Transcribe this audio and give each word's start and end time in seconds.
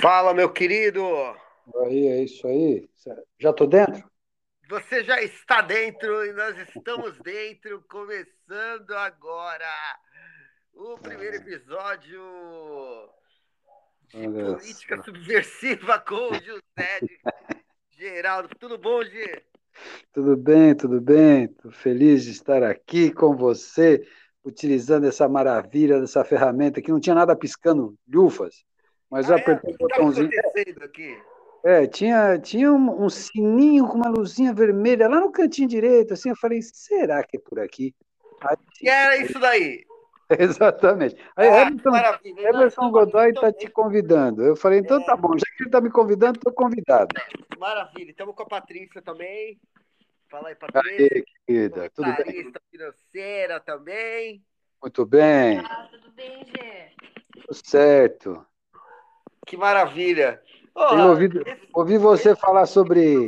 Fala, 0.00 0.32
meu 0.32 0.52
querido! 0.52 1.02
Aí, 1.84 2.06
é 2.06 2.22
isso 2.22 2.46
aí. 2.46 2.88
Já 3.38 3.52
tô 3.52 3.66
dentro? 3.66 4.08
Você 4.68 5.02
já 5.02 5.20
está 5.20 5.60
dentro 5.60 6.24
e 6.24 6.32
nós 6.32 6.56
estamos 6.56 7.18
dentro, 7.18 7.82
começando 7.88 8.92
agora 8.92 9.66
o 10.72 10.96
primeiro 10.98 11.36
episódio 11.36 12.22
de 14.08 14.26
Olha 14.26 14.56
Política 14.56 14.96
só. 14.98 15.02
Subversiva 15.02 15.98
com 15.98 16.14
o 16.14 16.34
José 16.34 17.00
Geraldo. 17.90 18.48
Tudo 18.58 18.78
bom, 18.78 19.02
Gê? 19.02 19.42
Tudo 20.12 20.36
bem, 20.36 20.76
tudo 20.76 21.00
bem. 21.00 21.48
Tô 21.48 21.72
feliz 21.72 22.22
de 22.22 22.30
estar 22.30 22.62
aqui 22.62 23.12
com 23.12 23.34
você, 23.36 24.06
utilizando 24.44 25.06
essa 25.06 25.28
maravilha 25.28 26.00
dessa 26.00 26.24
ferramenta 26.24 26.80
que 26.80 26.92
não 26.92 27.00
tinha 27.00 27.16
nada 27.16 27.34
piscando 27.34 27.98
lufas, 28.06 28.64
mas 29.10 29.28
eu 29.28 29.36
Ah, 29.36 29.38
é? 29.38 29.40
O 29.40 29.42
apertei 29.42 29.74
que 29.76 29.82
o 29.84 29.86
está 29.86 29.96
botãozinho. 29.98 30.30
acontecendo 30.38 30.84
aqui? 30.84 31.18
É, 31.64 31.86
tinha, 31.86 32.38
tinha 32.38 32.72
um, 32.72 33.04
um 33.04 33.10
sininho 33.10 33.86
com 33.88 33.94
uma 33.98 34.08
luzinha 34.08 34.52
vermelha 34.54 35.08
lá 35.08 35.20
no 35.20 35.32
cantinho 35.32 35.68
direito, 35.68 36.14
assim, 36.14 36.28
eu 36.30 36.36
falei, 36.36 36.60
será 36.62 37.22
que 37.24 37.36
é 37.36 37.40
por 37.40 37.58
aqui? 37.58 37.94
Aí, 38.42 38.56
E 38.82 38.88
era 38.88 39.16
isso 39.16 39.38
daí. 39.40 39.84
exatamente. 40.38 41.16
Aí, 41.34 41.48
Ah, 41.48 41.62
Everton, 41.68 42.66
estamos 42.66 42.92
Godoy 42.92 43.30
está 43.30 43.52
te 43.52 43.68
convidando. 43.70 44.44
Eu 44.44 44.54
falei, 44.54 44.78
então 44.80 45.02
tá 45.04 45.16
bom, 45.16 45.32
já 45.36 45.44
que 45.56 45.62
ele 45.62 45.68
está 45.68 45.80
me 45.80 45.90
convidando, 45.90 46.38
estou 46.38 46.52
convidado. 46.52 47.08
Maravilha. 47.58 48.10
Estamos 48.10 48.34
com 48.34 48.42
a 48.42 48.46
Patrícia 48.46 49.02
também. 49.02 49.58
Fala 50.30 50.50
aí, 50.50 50.54
Patrícia. 50.54 51.08
Aí, 51.16 51.24
querida, 51.46 51.90
tudo 51.90 52.14
bem? 52.24 52.52
Financeira 52.70 53.58
também. 53.60 54.44
Muito 54.80 55.04
bem, 55.06 55.58
Ah, 55.58 55.88
tudo 55.90 56.12
bem, 56.12 56.44
Gê? 56.44 56.90
tudo 57.34 57.54
certo. 57.64 58.46
Que 59.48 59.56
maravilha. 59.56 60.42
Ô, 60.74 60.88
Tenho 60.88 61.08
ouvido, 61.08 61.40
esse- 61.40 61.68
ouvi 61.74 61.96
você 61.96 62.36
falar 62.36 62.66
sobre, 62.66 63.24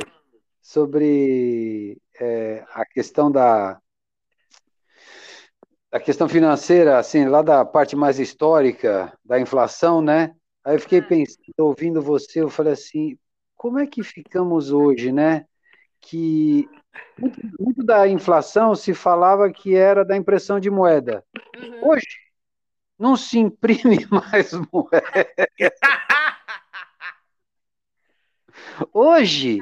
sobre 0.61 1.99
é, 2.19 2.63
a 2.73 2.85
questão 2.85 3.31
da, 3.31 3.79
da 5.91 5.99
questão 5.99 6.29
financeira, 6.29 6.99
assim, 6.99 7.25
lá 7.25 7.41
da 7.41 7.65
parte 7.65 7.95
mais 7.95 8.19
histórica 8.19 9.17
da 9.25 9.39
inflação, 9.39 9.99
né? 9.99 10.35
Aí 10.63 10.75
eu 10.75 10.79
fiquei 10.79 10.99
Ah. 10.99 11.03
pensando, 11.07 11.53
ouvindo 11.57 12.01
você, 12.03 12.41
eu 12.41 12.49
falei 12.49 12.73
assim, 12.73 13.17
como 13.57 13.79
é 13.79 13.87
que 13.87 14.03
ficamos 14.03 14.71
hoje, 14.71 15.11
né? 15.11 15.45
Que 15.99 16.69
muito, 17.17 17.39
muito 17.59 17.83
da 17.83 18.07
inflação 18.07 18.75
se 18.75 18.93
falava 18.93 19.51
que 19.51 19.75
era 19.75 20.05
da 20.05 20.15
impressão 20.15 20.59
de 20.59 20.69
moeda. 20.69 21.23
Uhum. 21.57 21.89
Hoje 21.89 22.05
não 23.01 23.17
se 23.17 23.39
imprime 23.39 24.05
mais 24.11 24.53
moeda. 24.71 25.49
Hoje 28.93 29.59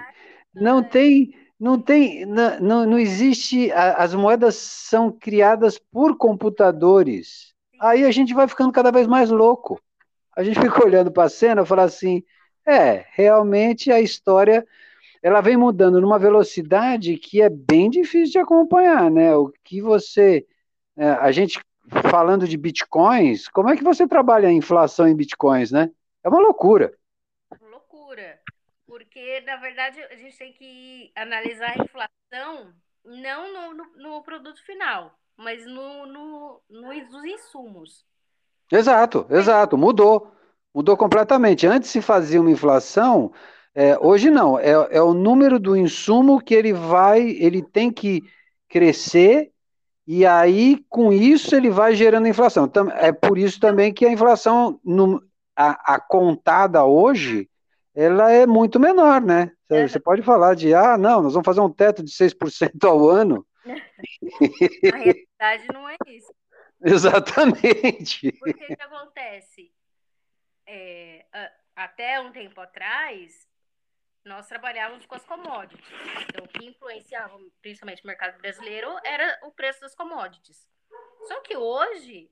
não 0.53 0.83
tem, 0.83 1.33
não 1.57 1.79
tem, 1.81 2.25
não, 2.25 2.85
não, 2.85 2.99
existe, 2.99 3.71
as 3.71 4.13
moedas 4.13 4.55
são 4.55 5.09
criadas 5.09 5.79
por 5.79 6.17
computadores. 6.17 7.53
Aí 7.79 8.03
a 8.03 8.11
gente 8.11 8.33
vai 8.33 8.45
ficando 8.45 8.73
cada 8.73 8.91
vez 8.91 9.07
mais 9.07 9.29
louco. 9.29 9.81
A 10.35 10.43
gente 10.43 10.59
fica 10.59 10.85
olhando 10.85 11.09
para 11.09 11.23
a 11.23 11.29
cena 11.29 11.61
e 11.61 11.65
fala 11.65 11.83
assim, 11.83 12.21
é, 12.67 13.05
realmente 13.11 13.89
a 13.89 14.01
história 14.01 14.67
ela 15.23 15.39
vem 15.39 15.55
mudando 15.55 16.01
numa 16.01 16.19
velocidade 16.19 17.17
que 17.17 17.41
é 17.41 17.49
bem 17.49 17.89
difícil 17.89 18.33
de 18.33 18.39
acompanhar, 18.39 19.09
né? 19.09 19.33
O 19.35 19.51
que 19.63 19.81
você, 19.81 20.45
é, 20.97 21.09
a 21.09 21.31
gente 21.31 21.59
falando 22.11 22.47
de 22.47 22.57
bitcoins, 22.57 23.47
como 23.47 23.69
é 23.69 23.77
que 23.77 23.83
você 23.83 24.07
trabalha 24.07 24.47
a 24.49 24.53
inflação 24.53 25.07
em 25.07 25.15
bitcoins, 25.15 25.71
né? 25.71 25.89
É 26.23 26.29
uma 26.29 26.39
loucura. 26.39 26.93
Loucura. 27.61 28.39
Porque, 28.85 29.41
na 29.41 29.57
verdade, 29.57 30.01
a 30.03 30.15
gente 30.15 30.37
tem 30.37 30.53
que 30.53 31.11
analisar 31.15 31.71
a 31.71 31.83
inflação 31.83 32.73
não 33.05 33.53
no, 33.53 33.73
no- 33.73 33.97
no 33.97 34.23
produto 34.23 34.63
final, 34.65 35.17
mas 35.37 35.65
no, 35.65 36.05
no, 36.05 36.61
no- 36.69 36.93
nos 36.93 37.23
insumos. 37.25 38.05
Exato, 38.71 39.25
exato, 39.29 39.77
mudou, 39.77 40.31
mudou 40.73 40.95
completamente. 40.95 41.65
Antes 41.65 41.89
se 41.89 42.01
fazia 42.01 42.39
uma 42.41 42.51
inflação, 42.51 43.31
é, 43.73 43.97
hoje 43.99 44.29
não, 44.29 44.59
é, 44.59 44.71
é 44.91 45.01
o 45.01 45.13
número 45.13 45.59
do 45.59 45.75
insumo 45.75 46.39
que 46.41 46.53
ele 46.53 46.73
vai, 46.73 47.21
ele 47.29 47.61
tem 47.63 47.91
que 47.91 48.21
crescer, 48.67 49.51
e 50.11 50.25
aí 50.25 50.83
com 50.89 51.13
isso 51.13 51.55
ele 51.55 51.69
vai 51.69 51.93
gerando 51.93 52.27
inflação. 52.27 52.67
É 52.95 53.11
por 53.11 53.37
isso 53.37 53.59
também 53.59 53.93
que 53.93 54.07
a 54.07 54.11
inflação, 54.11 54.79
no- 54.83 55.21
a, 55.55 55.93
a 55.93 55.99
contada 55.99 56.83
hoje, 56.83 57.47
ela 57.93 58.31
é 58.31 58.47
muito 58.47 58.79
menor, 58.79 59.21
né? 59.21 59.51
Você 59.69 59.87
você 59.87 59.99
pode 59.99 60.23
falar 60.23 60.55
de, 60.55 60.73
ah, 60.73 60.97
não, 60.97 61.21
nós 61.21 61.33
vamos 61.33 61.45
fazer 61.45 61.61
um 61.61 61.71
teto 61.71 62.01
de 62.03 62.11
6% 62.11 62.83
ao 62.87 63.07
ano. 63.07 63.45
A 64.91 64.97
realidade 64.97 65.67
não 65.71 65.87
é 65.87 65.95
isso. 66.07 66.33
Exatamente. 66.81 68.31
Porque 68.39 68.63
o 68.63 68.75
que 68.77 68.81
acontece? 68.81 69.71
É, 70.65 71.23
até 71.75 72.19
um 72.19 72.31
tempo 72.31 72.59
atrás, 72.59 73.47
nós 74.25 74.47
trabalhávamos 74.47 75.05
com 75.05 75.15
as 75.15 75.25
commodities. 75.25 75.85
Então, 76.27 76.45
o 76.45 76.47
que 76.47 76.65
influenciava 76.65 77.37
principalmente 77.61 78.03
o 78.03 78.07
mercado 78.07 78.37
brasileiro 78.39 78.89
era 79.03 79.39
o 79.43 79.51
preço 79.51 79.81
das 79.81 79.95
commodities. 79.95 80.67
Só 81.27 81.41
que 81.41 81.55
hoje, 81.55 82.29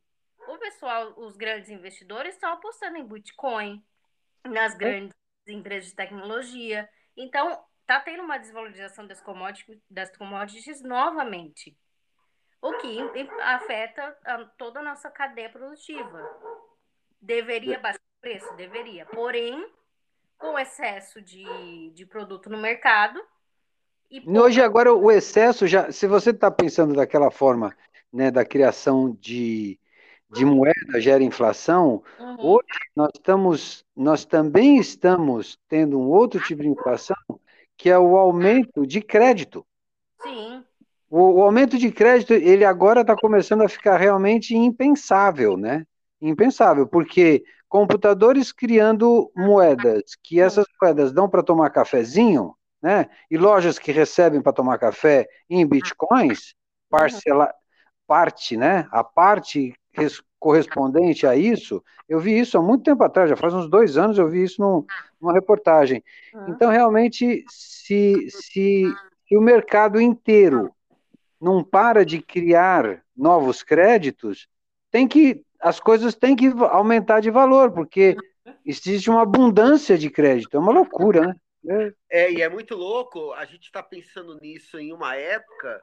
o 0.47 0.57
pessoal, 0.57 1.13
os 1.17 1.35
grandes 1.35 1.69
investidores 1.69 2.35
estão 2.35 2.53
apostando 2.53 2.97
em 2.97 3.07
Bitcoin, 3.07 3.83
nas 4.45 4.75
grandes 4.75 5.15
empresas 5.47 5.89
de 5.89 5.95
tecnologia. 5.95 6.89
Então, 7.15 7.63
está 7.81 7.99
tendo 7.99 8.23
uma 8.23 8.37
desvalorização 8.37 9.07
das 9.07 9.21
commodities, 9.21 9.81
das 9.89 10.15
commodities 10.15 10.81
novamente. 10.81 11.77
O 12.61 12.73
que 12.77 12.99
afeta 13.41 14.17
toda 14.57 14.79
a 14.79 14.83
nossa 14.83 15.09
cadeia 15.09 15.49
produtiva. 15.49 16.21
Deveria 17.21 17.79
baixar 17.79 17.99
o 17.99 18.21
preço? 18.21 18.55
Deveria. 18.55 19.05
Porém, 19.05 19.71
com 20.37 20.57
excesso 20.57 21.21
de, 21.21 21.91
de 21.93 22.05
produto 22.05 22.49
no 22.49 22.57
mercado 22.57 23.19
e 24.09 24.17
E 24.19 24.39
Hoje, 24.39 24.61
agora, 24.61 24.93
o 24.93 25.11
excesso 25.11 25.67
já. 25.67 25.91
Se 25.91 26.07
você 26.07 26.31
está 26.31 26.49
pensando 26.51 26.93
daquela 26.93 27.31
forma, 27.31 27.75
né, 28.11 28.31
da 28.31 28.45
criação 28.45 29.15
de, 29.19 29.79
de 30.31 30.45
moeda 30.45 30.99
gera 30.99 31.23
inflação, 31.23 32.03
Uhum. 32.19 32.37
hoje 32.37 32.67
nós 32.95 33.09
estamos, 33.15 33.85
nós 33.95 34.25
também 34.25 34.77
estamos 34.77 35.57
tendo 35.67 35.99
um 35.99 36.09
outro 36.09 36.39
tipo 36.41 36.61
de 36.61 36.69
inflação, 36.69 37.15
que 37.77 37.89
é 37.89 37.97
o 37.97 38.17
aumento 38.17 38.85
de 38.85 39.01
crédito. 39.01 39.65
Sim, 40.21 40.65
O, 41.09 41.39
o 41.39 41.41
aumento 41.43 41.77
de 41.77 41.91
crédito, 41.91 42.33
ele 42.33 42.65
agora 42.65 43.01
está 43.01 43.15
começando 43.15 43.61
a 43.61 43.69
ficar 43.69 43.97
realmente 43.97 44.55
impensável, 44.55 45.55
né? 45.57 45.85
Impensável, 46.21 46.87
porque 46.87 47.43
computadores 47.69 48.51
criando 48.51 49.31
moedas, 49.35 50.15
que 50.23 50.39
essas 50.39 50.65
moedas 50.81 51.11
dão 51.11 51.29
para 51.29 51.43
tomar 51.43 51.69
cafezinho, 51.69 52.55
né? 52.81 53.09
E 53.29 53.37
lojas 53.37 53.77
que 53.79 53.91
recebem 53.91 54.41
para 54.41 54.53
tomar 54.53 54.77
café 54.77 55.27
em 55.49 55.65
bitcoins, 55.65 56.55
parcela, 56.89 57.53
parte, 58.05 58.55
né? 58.55 58.87
A 58.91 59.03
parte 59.03 59.73
res- 59.91 60.21
correspondente 60.39 61.25
a 61.25 61.35
isso, 61.35 61.83
eu 62.07 62.19
vi 62.19 62.39
isso 62.39 62.57
há 62.57 62.61
muito 62.61 62.83
tempo 62.83 63.03
atrás, 63.03 63.29
já 63.29 63.35
faz 63.35 63.53
uns 63.53 63.69
dois 63.69 63.97
anos 63.97 64.17
eu 64.17 64.29
vi 64.29 64.43
isso 64.43 64.61
num- 64.61 64.85
numa 65.19 65.33
reportagem. 65.33 66.03
Então, 66.47 66.69
realmente, 66.69 67.43
se, 67.49 68.27
se, 68.29 68.93
se 69.27 69.35
o 69.37 69.41
mercado 69.41 69.99
inteiro 69.99 70.71
não 71.41 71.63
para 71.63 72.05
de 72.05 72.21
criar 72.21 73.03
novos 73.15 73.63
créditos, 73.63 74.47
tem 74.91 75.07
que 75.07 75.43
as 75.59 75.79
coisas 75.79 76.15
têm 76.15 76.35
que 76.35 76.47
aumentar 76.47 77.19
de 77.19 77.31
valor, 77.31 77.71
porque 77.71 78.15
existe 78.65 79.09
uma 79.09 79.23
abundância 79.23 79.97
de 79.97 80.09
crédito, 80.09 80.55
é 80.55 80.59
uma 80.59 80.71
loucura, 80.71 81.27
né? 81.27 81.35
É, 81.69 81.93
É, 82.09 82.31
e 82.31 82.41
é 82.41 82.49
muito 82.49 82.75
louco, 82.75 83.33
a 83.33 83.45
gente 83.45 83.63
está 83.63 83.83
pensando 83.83 84.39
nisso 84.39 84.79
em 84.79 84.93
uma 84.93 85.15
época 85.15 85.81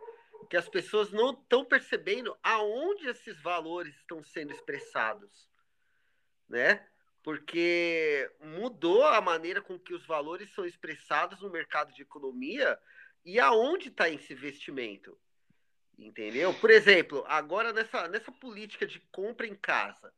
que 0.49 0.57
as 0.57 0.69
pessoas 0.69 1.11
não 1.11 1.33
estão 1.33 1.65
percebendo 1.65 2.37
aonde 2.43 3.09
esses 3.09 3.41
valores 3.43 3.95
estão 3.97 4.23
sendo 4.23 4.53
expressados, 4.53 5.49
né? 6.49 6.87
Porque 7.23 8.31
mudou 8.41 9.05
a 9.05 9.21
maneira 9.21 9.63
com 9.63 9.79
que 9.79 9.95
os 9.95 10.07
valores 10.07 10.53
são 10.55 10.65
expressados 10.65 11.41
no 11.41 11.51
mercado 11.51 11.93
de 11.95 12.03
economia 12.03 12.79
e 13.25 13.41
aonde 13.41 13.89
está 13.89 14.09
esse 14.09 14.33
investimento, 14.35 15.19
entendeu? 15.99 16.53
Por 16.55 16.71
exemplo, 16.71 17.25
agora 17.27 17.73
nessa, 17.73 18.09
nessa 18.09 18.33
política 18.33 18.87
de 18.87 19.01
compra 19.13 19.47
em 19.47 19.55
casa, 19.55 20.13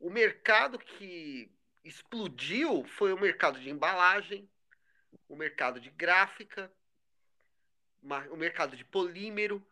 o 0.00 0.10
mercado 0.10 0.78
que 0.78 1.50
explodiu 1.84 2.84
foi 2.84 3.12
o 3.12 3.20
mercado 3.20 3.60
de 3.60 3.68
embalagem, 3.68 4.48
o 5.28 5.36
mercado 5.36 5.78
de 5.78 5.90
gráfica, 5.90 6.72
o 8.30 8.36
mercado 8.36 8.76
de 8.76 8.84
polímero. 8.84 9.64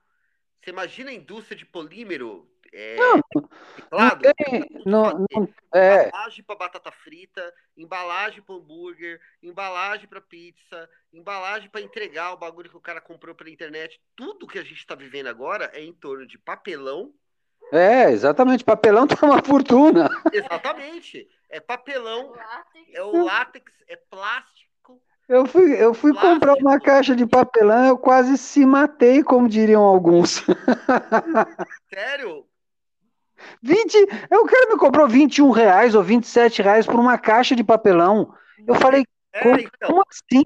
Você 0.61 0.71
imagina 0.71 1.11
a 1.11 1.15
indústria 1.15 1.57
de 1.57 1.65
polímero 1.65 2.52
é, 2.73 2.97
não, 2.97 3.15
reciclado. 3.15 4.25
Não 4.25 4.33
tem, 4.35 4.83
não, 4.87 5.27
não, 5.31 5.49
é. 5.75 6.09
Embalagem 6.09 6.45
para 6.45 6.57
batata 6.57 6.91
frita, 6.91 7.55
embalagem 7.77 8.43
para 8.43 8.55
hambúrguer, 8.55 9.21
embalagem 9.43 10.09
para 10.09 10.21
pizza, 10.21 10.89
embalagem 11.13 11.69
para 11.69 11.81
entregar 11.81 12.33
o 12.33 12.37
bagulho 12.37 12.71
que 12.71 12.77
o 12.77 12.81
cara 12.81 13.01
comprou 13.01 13.35
pela 13.35 13.51
internet. 13.51 14.01
Tudo 14.17 14.47
que 14.47 14.59
a 14.59 14.63
gente 14.63 14.79
está 14.79 14.95
vivendo 14.95 15.27
agora 15.27 15.71
é 15.75 15.83
em 15.83 15.93
torno 15.93 16.27
de 16.27 16.39
papelão. 16.39 17.13
É, 17.73 18.11
exatamente. 18.11 18.65
Papelão 18.65 19.07
tá 19.07 19.27
uma 19.27 19.43
fortuna. 19.43 20.09
Exatamente. 20.33 21.29
É 21.49 21.61
papelão, 21.61 22.35
é 22.93 23.03
o 23.03 23.25
látex, 23.25 23.73
é 23.87 23.97
plástico 23.97 24.73
eu 25.29 25.47
fui, 25.47 25.83
eu 25.83 25.95
fui 25.95 26.13
comprar 26.13 26.55
uma 26.55 26.79
caixa 26.79 27.17
de 27.17 27.25
papelão, 27.25 27.87
eu 27.87 27.97
quase 27.97 28.37
se 28.37 28.67
matei, 28.67 29.23
como 29.23 29.49
diriam 29.49 29.83
alguns. 29.83 30.45
Sério? 31.89 32.45
20, 33.63 33.97
o 34.31 34.45
cara 34.45 34.69
me 34.71 34.79
comprou 34.79 35.09
21 35.09 35.51
reais 35.51 35.95
ou 35.95 36.03
27 36.03 36.63
reais 36.63 36.87
por 36.87 36.97
uma 36.97 37.19
caixa 37.19 37.55
de 37.55 37.65
papelão. 37.65 38.35
Eu 38.67 38.75
falei, 38.75 39.05
é, 39.33 39.43
como, 39.43 39.59
então, 39.59 39.89
como 39.89 40.05
assim? 40.09 40.45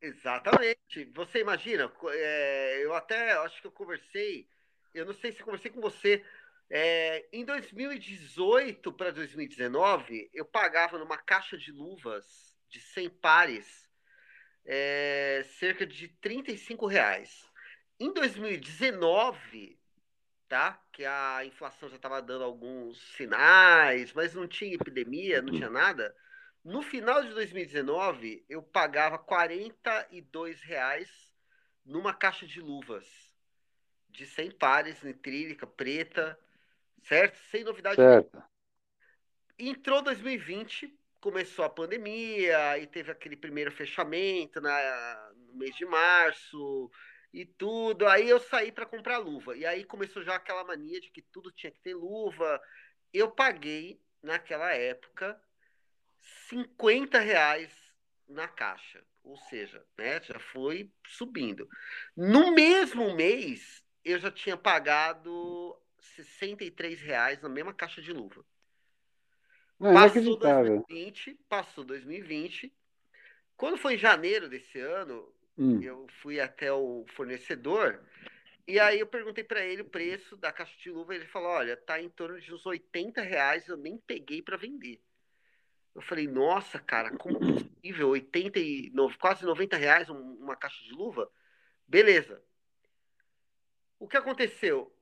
Exatamente. 0.00 1.10
Você 1.14 1.40
imagina, 1.40 1.90
é, 2.10 2.84
eu 2.84 2.94
até 2.94 3.32
acho 3.38 3.60
que 3.60 3.66
eu 3.66 3.72
conversei, 3.72 4.46
eu 4.92 5.06
não 5.06 5.14
sei 5.14 5.32
se 5.32 5.42
conversei 5.42 5.70
com 5.70 5.80
você. 5.80 6.22
É, 6.70 7.26
em 7.32 7.44
2018 7.44 8.92
para 8.92 9.10
2019, 9.10 10.30
eu 10.32 10.44
pagava 10.44 10.98
numa 10.98 11.16
caixa 11.16 11.56
de 11.56 11.70
luvas 11.72 12.54
de 12.68 12.80
100 12.80 13.10
pares 13.10 13.88
é, 14.66 15.44
cerca 15.58 15.86
de 15.86 16.08
35 16.20 16.86
reais. 16.86 17.44
Em 18.00 18.12
2019, 18.12 19.78
tá? 20.54 20.80
Que 20.92 21.04
a 21.04 21.44
inflação 21.44 21.88
já 21.88 21.96
estava 21.96 22.22
dando 22.22 22.44
alguns 22.44 22.96
sinais, 23.16 24.12
mas 24.12 24.36
não 24.36 24.46
tinha 24.46 24.76
epidemia, 24.76 25.42
não 25.42 25.52
tinha 25.52 25.68
nada. 25.68 26.14
No 26.62 26.80
final 26.80 27.24
de 27.24 27.34
2019, 27.34 28.46
eu 28.48 28.62
pagava 28.62 29.18
42 29.18 30.62
reais 30.62 31.10
numa 31.84 32.14
caixa 32.14 32.46
de 32.46 32.60
luvas 32.60 33.04
de 34.08 34.24
100 34.26 34.52
pares, 34.52 35.02
nitrílica, 35.02 35.66
preta, 35.66 36.38
certo? 37.02 37.36
Sem 37.50 37.64
novidade. 37.64 37.96
Certo. 37.96 38.40
Entrou 39.58 40.02
2020, 40.02 40.96
começou 41.20 41.64
a 41.64 41.68
pandemia 41.68 42.78
e 42.78 42.86
teve 42.86 43.10
aquele 43.10 43.34
primeiro 43.34 43.72
fechamento 43.72 44.60
na, 44.60 45.32
no 45.48 45.54
mês 45.54 45.74
de 45.74 45.84
março 45.84 46.88
e 47.34 47.44
tudo. 47.44 48.06
Aí 48.06 48.28
eu 48.28 48.38
saí 48.38 48.70
para 48.70 48.86
comprar 48.86 49.18
luva. 49.18 49.56
E 49.56 49.66
aí 49.66 49.84
começou 49.84 50.22
já 50.22 50.36
aquela 50.36 50.62
mania 50.62 51.00
de 51.00 51.10
que 51.10 51.20
tudo 51.20 51.50
tinha 51.50 51.72
que 51.72 51.80
ter 51.80 51.94
luva. 51.94 52.62
Eu 53.12 53.28
paguei, 53.28 54.00
naquela 54.22 54.72
época, 54.72 55.38
50 56.48 57.18
reais 57.18 57.72
na 58.28 58.46
caixa. 58.46 59.04
Ou 59.24 59.36
seja, 59.36 59.84
né, 59.98 60.22
já 60.22 60.38
foi 60.38 60.92
subindo. 61.08 61.68
No 62.16 62.52
mesmo 62.52 63.16
mês, 63.16 63.84
eu 64.04 64.18
já 64.20 64.30
tinha 64.30 64.56
pagado 64.56 65.76
63 66.16 67.00
reais 67.00 67.42
na 67.42 67.48
mesma 67.48 67.74
caixa 67.74 68.00
de 68.00 68.12
luva. 68.12 68.44
Não, 69.80 69.90
é 69.90 69.94
passou 69.94 70.36
2020, 70.36 71.34
passou 71.48 71.84
2020. 71.84 72.72
Quando 73.56 73.76
foi 73.76 73.94
em 73.94 73.98
janeiro 73.98 74.48
desse 74.48 74.78
ano, 74.78 75.34
hum. 75.56 75.80
eu 75.82 76.06
fui 76.22 76.40
até 76.40 76.72
o 76.72 77.04
fornecedor 77.14 78.00
e 78.66 78.80
aí 78.80 79.00
eu 79.00 79.06
perguntei 79.06 79.44
para 79.44 79.64
ele 79.64 79.82
o 79.82 79.88
preço 79.88 80.36
da 80.36 80.50
caixa 80.50 80.76
de 80.78 80.90
luva. 80.90 81.14
Ele 81.14 81.26
falou: 81.26 81.50
olha, 81.50 81.76
tá 81.76 82.00
em 82.00 82.08
torno 82.08 82.40
de 82.40 82.52
uns 82.52 82.64
80 82.64 83.20
reais, 83.20 83.68
eu 83.68 83.76
nem 83.76 83.98
peguei 83.98 84.40
para 84.40 84.56
vender. 84.56 85.02
Eu 85.94 86.02
falei, 86.02 86.26
nossa, 86.26 86.78
cara, 86.78 87.16
como 87.16 87.36
é 87.36 87.52
possível? 87.52 88.08
89, 88.08 89.16
quase 89.18 89.44
90 89.44 89.76
reais 89.76 90.08
uma 90.08 90.56
caixa 90.56 90.82
de 90.82 90.92
luva? 90.92 91.30
Beleza. 91.86 92.42
O 93.98 94.08
que 94.08 94.16
aconteceu? 94.16 94.92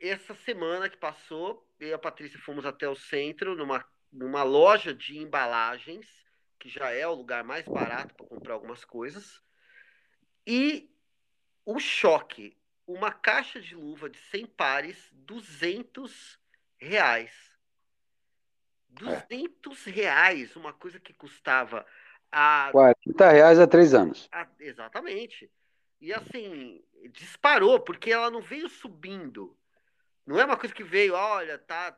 Essa 0.00 0.34
semana 0.34 0.88
que 0.88 0.96
passou, 0.96 1.64
eu 1.78 1.88
e 1.88 1.92
a 1.92 1.98
Patrícia 1.98 2.40
fomos 2.40 2.66
até 2.66 2.88
o 2.88 2.96
centro, 2.96 3.54
numa, 3.54 3.86
numa 4.12 4.42
loja 4.42 4.92
de 4.92 5.16
embalagens, 5.16 6.08
que 6.58 6.68
já 6.68 6.90
é 6.90 7.06
o 7.06 7.14
lugar 7.14 7.44
mais 7.44 7.66
barato 7.66 8.14
para 8.14 8.26
comprar 8.26 8.54
algumas 8.54 8.84
coisas. 8.84 9.42
E 10.46 10.90
o 11.64 11.78
choque, 11.78 12.56
uma 12.86 13.10
caixa 13.10 13.60
de 13.60 13.74
luva 13.74 14.08
de 14.08 14.18
100 14.18 14.46
pares, 14.46 15.10
200 15.12 16.38
reais. 16.78 17.32
200 18.88 19.84
reais, 19.84 20.56
uma 20.56 20.72
coisa 20.72 20.98
que 20.98 21.12
custava 21.12 21.84
a 22.30 22.70
40 22.72 23.30
reais 23.30 23.58
há 23.58 23.66
três 23.66 23.94
anos. 23.94 24.28
A, 24.32 24.46
exatamente. 24.58 25.50
E 26.00 26.12
assim, 26.12 26.82
disparou, 27.12 27.80
porque 27.80 28.10
ela 28.10 28.30
não 28.30 28.40
veio 28.40 28.68
subindo. 28.68 29.56
Não 30.26 30.40
é 30.40 30.44
uma 30.44 30.56
coisa 30.56 30.74
que 30.74 30.82
veio, 30.82 31.14
olha, 31.14 31.56
tá 31.56 31.92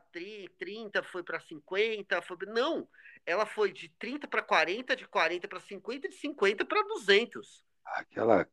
30, 0.59 1.01
foi 1.03 1.23
para 1.23 1.39
50, 1.39 2.21
foi... 2.21 2.37
não. 2.47 2.87
Ela 3.25 3.45
foi 3.45 3.71
de 3.71 3.89
30 3.97 4.27
para 4.27 4.43
40, 4.43 4.95
de 4.95 5.07
40 5.07 5.47
para 5.47 5.59
50, 5.59 6.09
de 6.09 6.15
50 6.15 6.63
para 6.63 6.83
200. 6.83 7.65
Aquela 7.85 8.47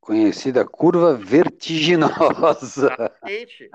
conhecida 0.00 0.66
curva 0.66 1.14
vertiginosa. 1.14 2.64
Exatamente. 2.64 3.70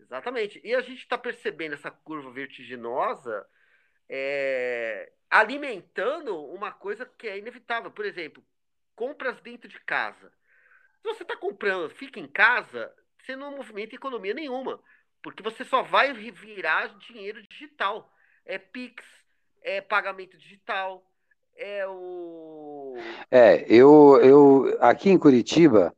Exatamente. 0.00 0.60
E 0.64 0.74
a 0.74 0.80
gente 0.80 0.98
está 0.98 1.16
percebendo 1.16 1.74
essa 1.74 1.90
curva 1.90 2.30
vertiginosa 2.32 3.46
é, 4.08 5.12
alimentando 5.30 6.44
uma 6.46 6.72
coisa 6.72 7.04
que 7.04 7.28
é 7.28 7.38
inevitável. 7.38 7.90
Por 7.90 8.04
exemplo, 8.04 8.42
compras 8.94 9.40
dentro 9.40 9.68
de 9.68 9.78
casa. 9.80 10.32
Se 11.02 11.14
você 11.14 11.22
está 11.22 11.36
comprando, 11.36 11.90
fica 11.90 12.18
em 12.18 12.26
casa, 12.26 12.92
você 13.26 13.34
não 13.34 13.56
movimenta 13.56 13.96
economia 13.96 14.32
nenhuma, 14.32 14.78
porque 15.20 15.42
você 15.42 15.64
só 15.64 15.82
vai 15.82 16.12
virar 16.12 16.96
dinheiro 16.98 17.42
digital. 17.42 18.08
É 18.44 18.56
Pix, 18.56 19.02
é 19.60 19.80
pagamento 19.80 20.38
digital, 20.38 21.04
é 21.56 21.84
o. 21.88 22.94
É, 23.28 23.66
eu, 23.68 24.20
eu 24.22 24.78
aqui 24.80 25.10
em 25.10 25.18
Curitiba, 25.18 25.92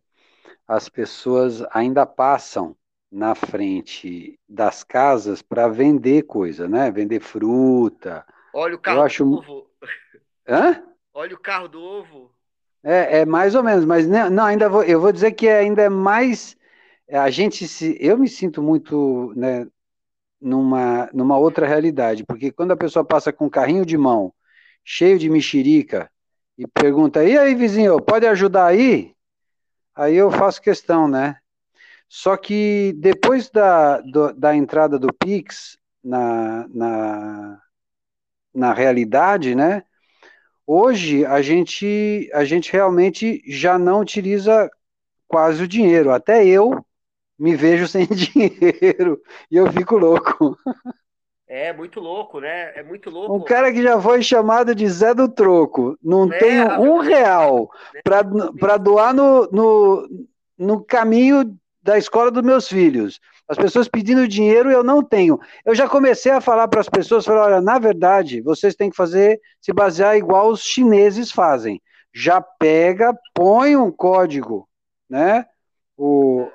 as 0.66 0.88
pessoas 0.88 1.62
ainda 1.70 2.06
passam 2.06 2.74
na 3.12 3.34
frente 3.34 4.40
das 4.48 4.82
casas 4.82 5.42
para 5.42 5.68
vender 5.68 6.22
coisa, 6.22 6.66
né? 6.66 6.90
Vender 6.90 7.20
fruta. 7.20 8.24
Olha 8.54 8.74
o 8.74 8.78
carro 8.78 9.02
acho... 9.02 9.24
do 9.24 9.38
ovo. 9.38 9.70
Hã? 10.48 10.82
Olha 11.12 11.34
o 11.34 11.40
carro 11.40 11.68
do 11.68 11.82
ovo. 11.82 12.32
É, 12.82 13.20
é 13.20 13.26
mais 13.26 13.54
ou 13.54 13.62
menos, 13.62 13.84
mas 13.84 14.06
não, 14.06 14.44
ainda 14.44 14.68
vou, 14.68 14.82
eu 14.84 15.00
vou 15.00 15.12
dizer 15.12 15.32
que 15.32 15.48
ainda 15.48 15.82
é 15.82 15.88
mais 15.88 16.56
é, 16.56 16.57
a 17.10 17.30
gente 17.30 17.66
se, 17.66 17.96
eu 18.00 18.18
me 18.18 18.28
sinto 18.28 18.62
muito, 18.62 19.32
né, 19.36 19.66
numa, 20.40 21.08
numa 21.12 21.38
outra 21.38 21.66
realidade, 21.66 22.24
porque 22.24 22.52
quando 22.52 22.72
a 22.72 22.76
pessoa 22.76 23.04
passa 23.04 23.32
com 23.32 23.46
um 23.46 23.50
carrinho 23.50 23.84
de 23.84 23.96
mão 23.96 24.32
cheio 24.84 25.18
de 25.18 25.28
mexerica 25.28 26.10
e 26.56 26.66
pergunta, 26.66 27.24
e 27.24 27.36
aí, 27.38 27.54
vizinho, 27.54 28.00
pode 28.00 28.26
ajudar 28.26 28.66
aí? 28.66 29.14
Aí 29.94 30.14
eu 30.14 30.30
faço 30.30 30.62
questão, 30.62 31.08
né? 31.08 31.36
Só 32.08 32.36
que 32.36 32.94
depois 32.96 33.50
da, 33.50 34.00
do, 34.00 34.32
da 34.32 34.54
entrada 34.56 34.98
do 34.98 35.12
Pix 35.12 35.76
na, 36.02 36.66
na, 36.68 37.60
na 38.54 38.72
realidade, 38.72 39.54
né? 39.54 39.82
Hoje 40.66 41.24
a 41.26 41.42
gente, 41.42 42.30
a 42.32 42.44
gente 42.44 42.72
realmente 42.72 43.42
já 43.46 43.78
não 43.78 44.00
utiliza 44.00 44.70
quase 45.26 45.62
o 45.62 45.68
dinheiro. 45.68 46.10
Até 46.10 46.46
eu, 46.46 46.84
me 47.38 47.54
vejo 47.54 47.86
sem 47.86 48.06
dinheiro 48.10 49.20
e 49.50 49.56
eu 49.56 49.70
fico 49.72 49.96
louco. 49.96 50.56
É 51.46 51.72
muito 51.72 51.98
louco, 51.98 52.40
né? 52.40 52.72
É 52.74 52.82
muito 52.82 53.08
louco. 53.08 53.34
Um 53.34 53.40
cara 53.42 53.72
que 53.72 53.82
já 53.82 53.98
foi 54.00 54.22
chamado 54.22 54.74
de 54.74 54.86
Zé 54.86 55.14
do 55.14 55.28
Troco, 55.28 55.96
não 56.02 56.30
é, 56.30 56.38
tem 56.38 56.60
um 56.60 56.98
real 56.98 57.70
né? 57.94 58.02
para 58.04 58.76
doar 58.76 59.14
no, 59.14 59.48
no, 59.50 60.28
no 60.58 60.84
caminho 60.84 61.56
da 61.82 61.96
escola 61.96 62.30
dos 62.30 62.42
meus 62.42 62.68
filhos. 62.68 63.18
As 63.48 63.56
pessoas 63.56 63.88
pedindo 63.88 64.28
dinheiro 64.28 64.70
eu 64.70 64.84
não 64.84 65.02
tenho. 65.02 65.40
Eu 65.64 65.74
já 65.74 65.88
comecei 65.88 66.30
a 66.30 66.40
falar 66.40 66.68
para 66.68 66.82
as 66.82 66.88
pessoas, 66.88 67.24
falar, 67.24 67.46
olha, 67.46 67.60
na 67.62 67.78
verdade, 67.78 68.42
vocês 68.42 68.74
têm 68.74 68.90
que 68.90 68.96
fazer, 68.96 69.40
se 69.58 69.72
basear 69.72 70.18
igual 70.18 70.50
os 70.50 70.60
chineses 70.60 71.32
fazem. 71.32 71.80
Já 72.12 72.42
pega, 72.42 73.18
põe 73.32 73.74
um 73.74 73.90
código, 73.90 74.68
né? 75.08 75.46
O, 75.96 76.46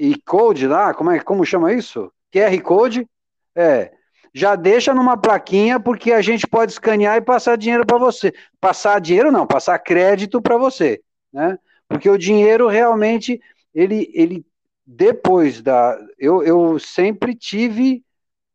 e 0.00 0.18
code 0.22 0.66
lá, 0.66 0.94
como 0.94 1.10
é 1.10 1.20
como 1.20 1.44
chama 1.44 1.74
isso? 1.74 2.10
QR 2.32 2.58
Code, 2.62 3.06
é, 3.54 3.92
já 4.32 4.56
deixa 4.56 4.94
numa 4.94 5.14
plaquinha 5.14 5.78
porque 5.78 6.10
a 6.12 6.22
gente 6.22 6.46
pode 6.46 6.72
escanear 6.72 7.18
e 7.18 7.20
passar 7.20 7.58
dinheiro 7.58 7.84
para 7.84 7.98
você. 7.98 8.32
Passar 8.58 8.98
dinheiro 8.98 9.30
não, 9.30 9.46
passar 9.46 9.78
crédito 9.78 10.40
para 10.40 10.56
você, 10.56 11.02
né? 11.30 11.58
Porque 11.86 12.08
o 12.08 12.16
dinheiro 12.16 12.66
realmente 12.66 13.38
ele 13.74 14.10
ele 14.14 14.46
depois 14.86 15.60
da. 15.60 15.98
Eu, 16.18 16.42
eu 16.42 16.78
sempre 16.78 17.34
tive 17.34 18.02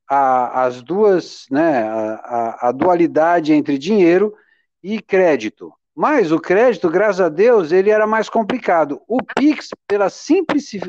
a, 0.09 0.63
as 0.63 0.81
duas, 0.81 1.45
né, 1.51 1.83
a, 1.83 2.13
a, 2.15 2.69
a 2.69 2.71
dualidade 2.71 3.53
entre 3.53 3.77
dinheiro 3.77 4.33
e 4.81 4.99
crédito. 4.99 5.71
Mas 5.95 6.31
o 6.31 6.39
crédito, 6.39 6.89
graças 6.89 7.21
a 7.21 7.29
Deus, 7.29 7.71
ele 7.71 7.91
era 7.91 8.07
mais 8.07 8.29
complicado. 8.29 8.99
O 9.07 9.19
Pix, 9.23 9.69
pela, 9.87 10.09
simplici, 10.09 10.79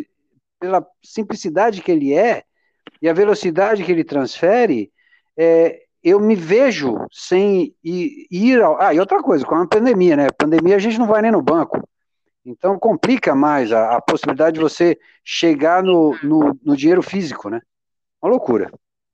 pela 0.58 0.86
simplicidade 1.02 1.82
que 1.82 1.90
ele 1.90 2.14
é 2.14 2.44
e 3.00 3.08
a 3.08 3.12
velocidade 3.12 3.84
que 3.84 3.92
ele 3.92 4.04
transfere, 4.04 4.92
é, 5.36 5.82
eu 6.02 6.20
me 6.20 6.34
vejo 6.34 7.06
sem 7.10 7.75
ir, 7.82 8.26
ir 8.30 8.62
ao. 8.62 8.80
Ah, 8.80 8.94
e 8.94 9.00
outra 9.00 9.22
coisa, 9.22 9.44
com 9.44 9.56
a 9.56 9.66
pandemia, 9.66 10.16
né? 10.16 10.28
Pandemia 10.30 10.76
a 10.76 10.78
gente 10.78 10.98
não 10.98 11.06
vai 11.06 11.20
nem 11.20 11.32
no 11.32 11.42
banco. 11.42 11.86
Então 12.44 12.78
complica 12.78 13.34
mais 13.34 13.72
a, 13.72 13.96
a 13.96 14.00
possibilidade 14.00 14.54
de 14.54 14.60
você 14.60 14.96
chegar 15.25 15.82
no, 15.82 16.16
no, 16.22 16.58
no, 16.62 16.76
dinheiro 16.76 17.02
físico, 17.02 17.50
né? 17.50 17.60
Uma 18.22 18.30
loucura. 18.30 18.70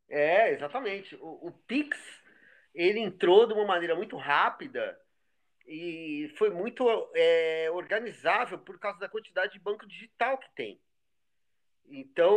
É, 0.08 0.52
exatamente. 0.52 1.16
O, 1.16 1.48
o 1.48 1.52
Pix, 1.66 1.98
ele 2.74 3.00
entrou 3.00 3.46
de 3.46 3.54
uma 3.54 3.64
maneira 3.64 3.96
muito 3.96 4.16
rápida 4.16 4.98
e 5.66 6.30
foi 6.36 6.50
muito 6.50 6.86
é, 7.14 7.70
organizável 7.72 8.58
por 8.58 8.78
causa 8.78 8.98
da 8.98 9.08
quantidade 9.08 9.54
de 9.54 9.58
banco 9.58 9.86
digital 9.86 10.36
que 10.36 10.48
tem. 10.54 10.78
Então, 11.88 12.34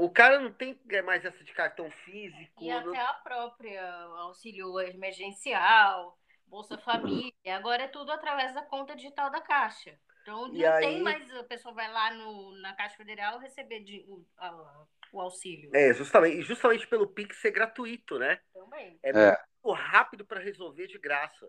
o 0.00 0.10
cara 0.10 0.40
não 0.40 0.52
tem 0.52 0.78
mais 1.04 1.24
essa 1.24 1.44
de 1.44 1.52
cartão 1.52 1.90
físico. 1.90 2.62
E 2.62 2.68
não... 2.68 2.90
até 2.90 3.00
a 3.00 3.12
própria 3.14 3.92
auxílio 4.18 4.80
emergencial, 4.80 6.18
Bolsa 6.46 6.76
Família. 6.78 7.32
Agora 7.56 7.84
é 7.84 7.88
tudo 7.88 8.10
através 8.10 8.54
da 8.54 8.62
conta 8.62 8.96
digital 8.96 9.30
da 9.30 9.40
Caixa. 9.40 9.98
Então, 10.22 10.48
não 10.48 10.72
aí... 10.72 10.80
tem 10.80 11.02
mais. 11.02 11.30
A 11.34 11.44
pessoa 11.44 11.72
vai 11.72 11.90
lá 11.90 12.12
no, 12.12 12.52
na 12.60 12.74
Caixa 12.74 12.96
Federal 12.96 13.38
receber 13.38 13.80
de, 13.80 14.04
o, 14.08 14.24
a, 14.36 14.84
o 15.12 15.20
auxílio. 15.20 15.70
É, 15.74 15.94
justamente, 15.94 16.42
justamente 16.42 16.86
pelo 16.86 17.06
Pix 17.06 17.40
ser 17.40 17.50
gratuito, 17.50 18.18
né? 18.18 18.38
Também. 18.52 18.98
É, 19.02 19.10
é. 19.10 19.38
muito 19.64 19.78
rápido 19.78 20.24
para 20.24 20.40
resolver 20.40 20.86
de 20.86 20.98
graça. 20.98 21.48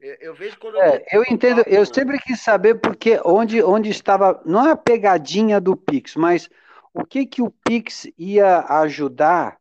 Eu 0.00 0.34
vejo 0.34 0.58
quando 0.58 0.80
é, 0.80 0.96
eu, 1.12 1.22
eu 1.22 1.24
entendo, 1.30 1.62
eu 1.66 1.84
sempre 1.84 2.18
quis 2.18 2.40
saber 2.40 2.76
porque 2.76 3.20
onde, 3.22 3.62
onde 3.62 3.90
estava, 3.90 4.40
não 4.46 4.66
é 4.66 4.72
a 4.72 4.76
pegadinha 4.76 5.60
do 5.60 5.76
Pix, 5.76 6.16
mas 6.16 6.48
o 6.92 7.04
que 7.04 7.26
que 7.26 7.42
o 7.42 7.50
Pix 7.64 8.06
ia 8.18 8.64
ajudar 8.80 9.58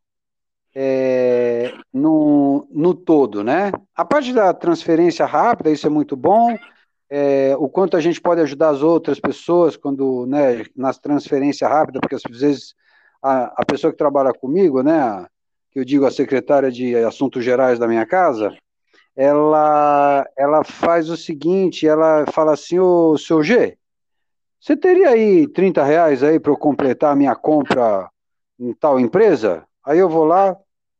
é, 0.75 1.74
no, 1.93 2.67
no 2.71 2.93
todo, 2.93 3.43
né? 3.43 3.71
A 3.95 4.05
parte 4.05 4.33
da 4.33 4.53
transferência 4.53 5.25
rápida, 5.25 5.71
isso 5.71 5.88
é 5.88 5.89
muito 5.89 6.15
bom. 6.15 6.55
É, 7.09 7.55
o 7.57 7.67
quanto 7.67 7.98
a 7.98 8.00
gente 8.00 8.21
pode 8.21 8.39
ajudar 8.41 8.69
as 8.69 8.83
outras 8.83 9.19
pessoas 9.19 9.75
quando, 9.75 10.27
né, 10.27 10.63
nas 10.75 11.00
transferências 11.00 11.69
rápidas, 11.69 12.00
porque 12.01 12.15
às 12.15 12.21
vezes 12.24 12.75
a, 13.21 13.62
a 13.62 13.65
pessoa 13.65 13.91
que 13.91 13.98
trabalha 13.98 14.31
comigo, 14.31 14.83
né, 14.83 15.25
que 15.71 15.79
eu 15.79 15.86
digo 15.86 16.05
a 16.05 16.12
secretária 16.12 16.71
de 16.71 16.95
Assuntos 16.98 17.43
Gerais 17.43 17.79
da 17.79 17.88
minha 17.88 18.05
casa, 18.05 18.55
ela, 19.15 20.24
ela 20.38 20.63
faz 20.63 21.09
o 21.09 21.17
seguinte, 21.17 21.88
ela 21.88 22.25
fala 22.31 22.53
assim, 22.53 22.77
ô 22.77 23.17
seu 23.17 23.41
G, 23.41 23.75
você 24.60 24.75
teria 24.75 25.10
aí 25.10 25.48
30 25.48 25.84
reais 25.84 26.24
aí 26.24 26.39
para 26.39 26.51
eu 26.51 26.58
completar 26.58 27.13
a 27.13 27.16
minha 27.16 27.36
compra 27.36 28.10
em 28.60 28.74
tal 28.74 29.00
empresa? 29.00 29.66
Aí 29.86 29.98
eu 29.98 30.10
vou 30.10 30.25
lá, 30.25 30.58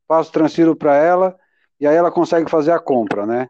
passo, 0.08 0.32
transfiro 0.32 0.76
para 0.76 0.96
ela, 0.96 1.38
e 1.80 1.88
aí 1.88 1.96
ela 1.96 2.12
consegue 2.12 2.50
fazer 2.50 2.72
a 2.72 2.80
compra, 2.80 3.26
né? 3.26 3.48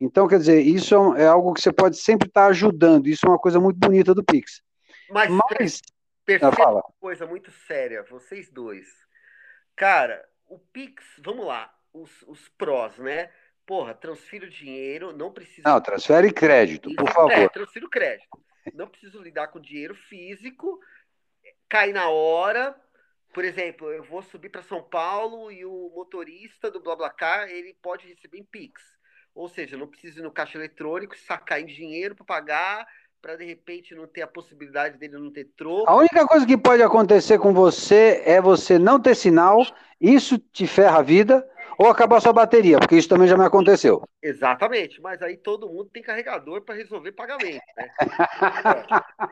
Então, 0.00 0.26
quer 0.26 0.38
dizer, 0.38 0.60
isso 0.60 1.14
é, 1.14 1.24
é 1.24 1.26
algo 1.26 1.52
que 1.52 1.60
você 1.60 1.72
pode 1.72 1.96
sempre 1.98 2.28
estar 2.28 2.44
tá 2.44 2.48
ajudando, 2.48 3.06
isso 3.06 3.26
é 3.26 3.28
uma 3.28 3.38
coisa 3.38 3.60
muito 3.60 3.78
bonita 3.78 4.14
do 4.14 4.24
Pix. 4.24 4.62
Mas, 5.10 5.30
Mas 5.30 5.82
perceba 6.24 6.56
ah, 6.62 6.72
uma 6.72 6.84
coisa 6.98 7.26
muito 7.26 7.50
séria, 7.50 8.02
vocês 8.08 8.50
dois. 8.50 8.86
Cara, 9.76 10.24
o 10.46 10.58
Pix, 10.58 11.04
vamos 11.22 11.46
lá, 11.46 11.70
os, 11.92 12.10
os 12.26 12.48
prós, 12.56 12.96
né? 12.98 13.28
porra, 13.70 13.94
transfiro 13.94 14.50
dinheiro, 14.50 15.16
não 15.16 15.30
preciso. 15.30 15.62
Não, 15.64 15.80
transfere 15.80 16.32
crédito, 16.32 16.92
por 16.96 17.08
favor. 17.08 17.30
É, 17.30 17.48
transfiro 17.48 17.88
crédito. 17.88 18.26
Não 18.74 18.88
preciso 18.88 19.22
lidar 19.22 19.48
com 19.48 19.60
dinheiro 19.60 19.94
físico, 19.94 20.80
cai 21.68 21.92
na 21.92 22.08
hora. 22.08 22.74
Por 23.32 23.44
exemplo, 23.44 23.90
eu 23.90 24.02
vou 24.02 24.22
subir 24.22 24.48
para 24.48 24.62
São 24.62 24.82
Paulo 24.82 25.52
e 25.52 25.64
o 25.64 25.90
motorista 25.94 26.70
do 26.70 26.80
BlaBlaCar, 26.80 27.48
ele 27.48 27.74
pode 27.74 28.06
receber 28.06 28.38
em 28.38 28.44
Pix. 28.44 28.82
Ou 29.34 29.48
seja, 29.48 29.76
não 29.76 29.86
preciso 29.86 30.18
ir 30.18 30.22
no 30.22 30.32
caixa 30.32 30.58
eletrônico, 30.58 31.16
sacar 31.16 31.60
em 31.60 31.66
dinheiro 31.66 32.16
para 32.16 32.24
pagar, 32.24 32.88
para 33.20 33.36
de 33.36 33.44
repente 33.44 33.94
não 33.94 34.06
ter 34.06 34.22
a 34.22 34.26
possibilidade 34.26 34.98
dele 34.98 35.18
não 35.18 35.30
ter 35.30 35.44
troco. 35.56 35.88
A 35.88 35.96
única 35.96 36.26
coisa 36.26 36.46
que 36.46 36.56
pode 36.56 36.82
acontecer 36.82 37.38
com 37.38 37.52
você 37.52 38.22
é 38.24 38.40
você 38.40 38.78
não 38.78 39.00
ter 39.00 39.14
sinal, 39.14 39.64
isso 40.00 40.38
te 40.38 40.66
ferra 40.66 40.98
a 40.98 41.02
vida 41.02 41.46
ou 41.78 41.88
acabar 41.88 42.20
sua 42.20 42.32
bateria, 42.32 42.78
porque 42.78 42.96
isso 42.96 43.08
também 43.08 43.26
já 43.26 43.36
me 43.36 43.44
aconteceu. 43.44 44.02
Exatamente, 44.22 45.00
mas 45.00 45.22
aí 45.22 45.36
todo 45.36 45.68
mundo 45.68 45.88
tem 45.90 46.02
carregador 46.02 46.60
para 46.62 46.74
resolver 46.74 47.12
pagamento. 47.12 47.62
Né? 47.76 47.90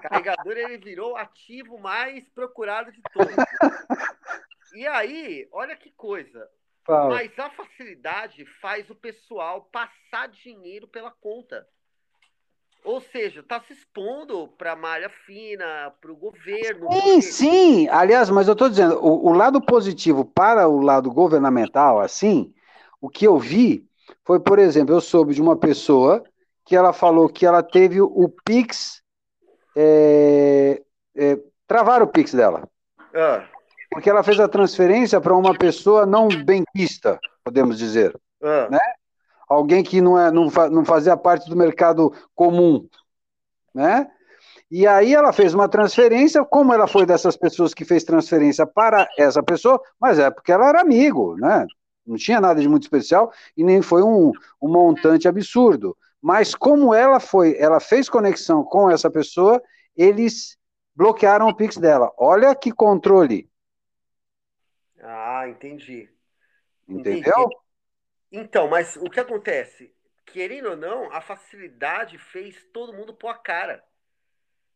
carregador 0.02 0.56
ele 0.56 0.78
virou 0.78 1.12
o 1.12 1.16
ativo 1.16 1.78
mais 1.78 2.26
procurado 2.30 2.90
de 2.90 3.02
todos. 3.12 3.34
E 4.74 4.86
aí, 4.86 5.48
olha 5.52 5.76
que 5.76 5.90
coisa. 5.90 6.48
Fala. 6.84 7.16
Mas 7.16 7.38
a 7.38 7.50
facilidade 7.50 8.46
faz 8.62 8.88
o 8.88 8.94
pessoal 8.94 9.68
passar 9.70 10.28
dinheiro 10.28 10.88
pela 10.88 11.10
conta. 11.10 11.66
Ou 12.84 13.00
seja, 13.00 13.40
está 13.40 13.60
se 13.60 13.72
expondo 13.72 14.48
para 14.56 14.72
a 14.72 14.76
malha 14.76 15.08
fina, 15.08 15.92
para 16.00 16.10
o 16.10 16.16
governo. 16.16 16.90
Sim, 16.92 17.20
sim. 17.20 17.88
Aliás, 17.88 18.30
mas 18.30 18.46
eu 18.46 18.52
estou 18.52 18.68
dizendo, 18.68 18.98
o, 19.04 19.28
o, 19.28 19.32
lado 19.32 19.60
positivo 19.60 20.24
para 20.24 20.68
o 20.68 20.80
lado 20.80 21.10
governamental, 21.10 22.00
assim, 22.00 22.52
o 23.00 23.08
que 23.08 23.26
eu 23.26 23.38
vi 23.38 23.86
foi, 24.24 24.40
por 24.40 24.58
exemplo, 24.58 24.94
eu 24.94 25.00
soube 25.00 25.34
de 25.34 25.42
uma 25.42 25.56
pessoa 25.56 26.22
que 26.64 26.76
ela 26.76 26.92
falou 26.92 27.28
que 27.28 27.46
ela 27.46 27.62
teve 27.62 28.00
o 28.00 28.28
Pix. 28.44 29.02
É, 29.76 30.82
é, 31.16 31.38
travaram 31.66 32.06
o 32.06 32.08
Pix 32.08 32.32
dela. 32.32 32.68
Ah. 33.14 33.44
Porque 33.90 34.08
ela 34.08 34.22
fez 34.22 34.38
a 34.38 34.48
transferência 34.48 35.20
para 35.20 35.34
uma 35.34 35.56
pessoa 35.56 36.04
não 36.04 36.28
benquista, 36.28 37.18
podemos 37.42 37.78
dizer. 37.78 38.18
Ah. 38.42 38.68
Né? 38.70 38.78
Alguém 39.48 39.82
que 39.82 40.00
não, 40.00 40.18
é, 40.18 40.30
não, 40.30 40.48
não 40.70 40.84
fazia 40.84 41.16
parte 41.16 41.48
do 41.48 41.56
mercado 41.56 42.12
comum, 42.34 42.86
né? 43.74 44.10
E 44.70 44.86
aí 44.86 45.14
ela 45.14 45.32
fez 45.32 45.54
uma 45.54 45.68
transferência, 45.68 46.44
como 46.44 46.74
ela 46.74 46.86
foi 46.86 47.06
dessas 47.06 47.36
pessoas 47.36 47.72
que 47.72 47.86
fez 47.86 48.04
transferência 48.04 48.66
para 48.66 49.08
essa 49.16 49.42
pessoa, 49.42 49.80
mas 49.98 50.18
é 50.18 50.30
porque 50.30 50.52
ela 50.52 50.68
era 50.68 50.80
amigo, 50.82 51.36
né? 51.36 51.66
Não 52.06 52.16
tinha 52.16 52.40
nada 52.40 52.60
de 52.60 52.68
muito 52.68 52.82
especial 52.82 53.32
e 53.56 53.64
nem 53.64 53.80
foi 53.80 54.02
um, 54.02 54.32
um 54.60 54.68
montante 54.68 55.26
absurdo. 55.26 55.96
Mas 56.20 56.54
como 56.54 56.92
ela 56.92 57.20
foi, 57.20 57.56
ela 57.58 57.80
fez 57.80 58.08
conexão 58.08 58.62
com 58.62 58.90
essa 58.90 59.10
pessoa, 59.10 59.62
eles 59.96 60.58
bloquearam 60.94 61.48
o 61.48 61.54
Pix 61.54 61.76
dela. 61.76 62.12
Olha 62.18 62.54
que 62.54 62.72
controle. 62.72 63.48
Ah, 65.02 65.48
entendi. 65.48 66.08
Entendeu? 66.88 67.34
Entendi. 67.38 67.56
Então, 68.30 68.68
mas 68.68 68.96
o 68.96 69.08
que 69.08 69.20
acontece? 69.20 69.94
Querendo 70.26 70.70
ou 70.70 70.76
não, 70.76 71.10
a 71.12 71.20
facilidade 71.20 72.18
fez 72.18 72.62
todo 72.72 72.92
mundo 72.92 73.14
pôr 73.14 73.28
a 73.28 73.34
cara. 73.34 73.82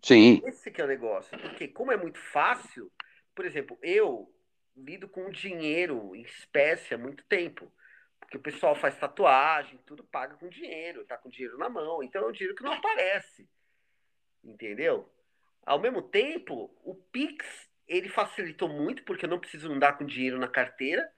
Sim. 0.03 0.43
Esse 0.47 0.71
que 0.71 0.81
é 0.81 0.85
o 0.85 0.89
negócio. 0.89 1.39
Porque 1.39 1.69
como 1.69 1.93
é 1.93 1.97
muito 1.97 2.19
fácil, 2.19 2.91
por 3.35 3.45
exemplo, 3.45 3.79
eu 3.83 4.33
lido 4.77 5.09
com 5.09 5.31
dinheiro 5.31 6.17
em 6.17 6.23
espécie 6.23 6.95
há 6.95 6.99
muito 6.99 7.25
tempo. 7.25 7.71
Porque 8.19 8.37
o 8.37 8.41
pessoal 8.41 8.75
faz 8.75 8.99
tatuagem, 8.99 9.79
tudo 9.85 10.03
paga 10.05 10.37
com 10.37 10.49
dinheiro, 10.49 11.05
tá 11.05 11.19
com 11.19 11.29
dinheiro 11.29 11.59
na 11.59 11.69
mão. 11.69 12.03
Então 12.03 12.25
é 12.25 12.27
um 12.27 12.33
dinheiro 12.33 12.57
que 12.57 12.65
não 12.65 12.73
aparece. 12.73 13.47
Entendeu? 14.43 15.13
Ao 15.65 15.79
mesmo 15.79 16.03
tempo, 16.03 16.75
o 16.83 16.95
Pix, 16.95 17.47
ele 17.87 18.09
facilitou 18.09 18.69
muito, 18.69 19.05
porque 19.05 19.27
eu 19.27 19.31
não 19.31 19.39
preciso 19.39 19.71
andar 19.71 19.99
com 19.99 20.05
dinheiro 20.05 20.39
na 20.39 20.49
carteira 20.49 21.13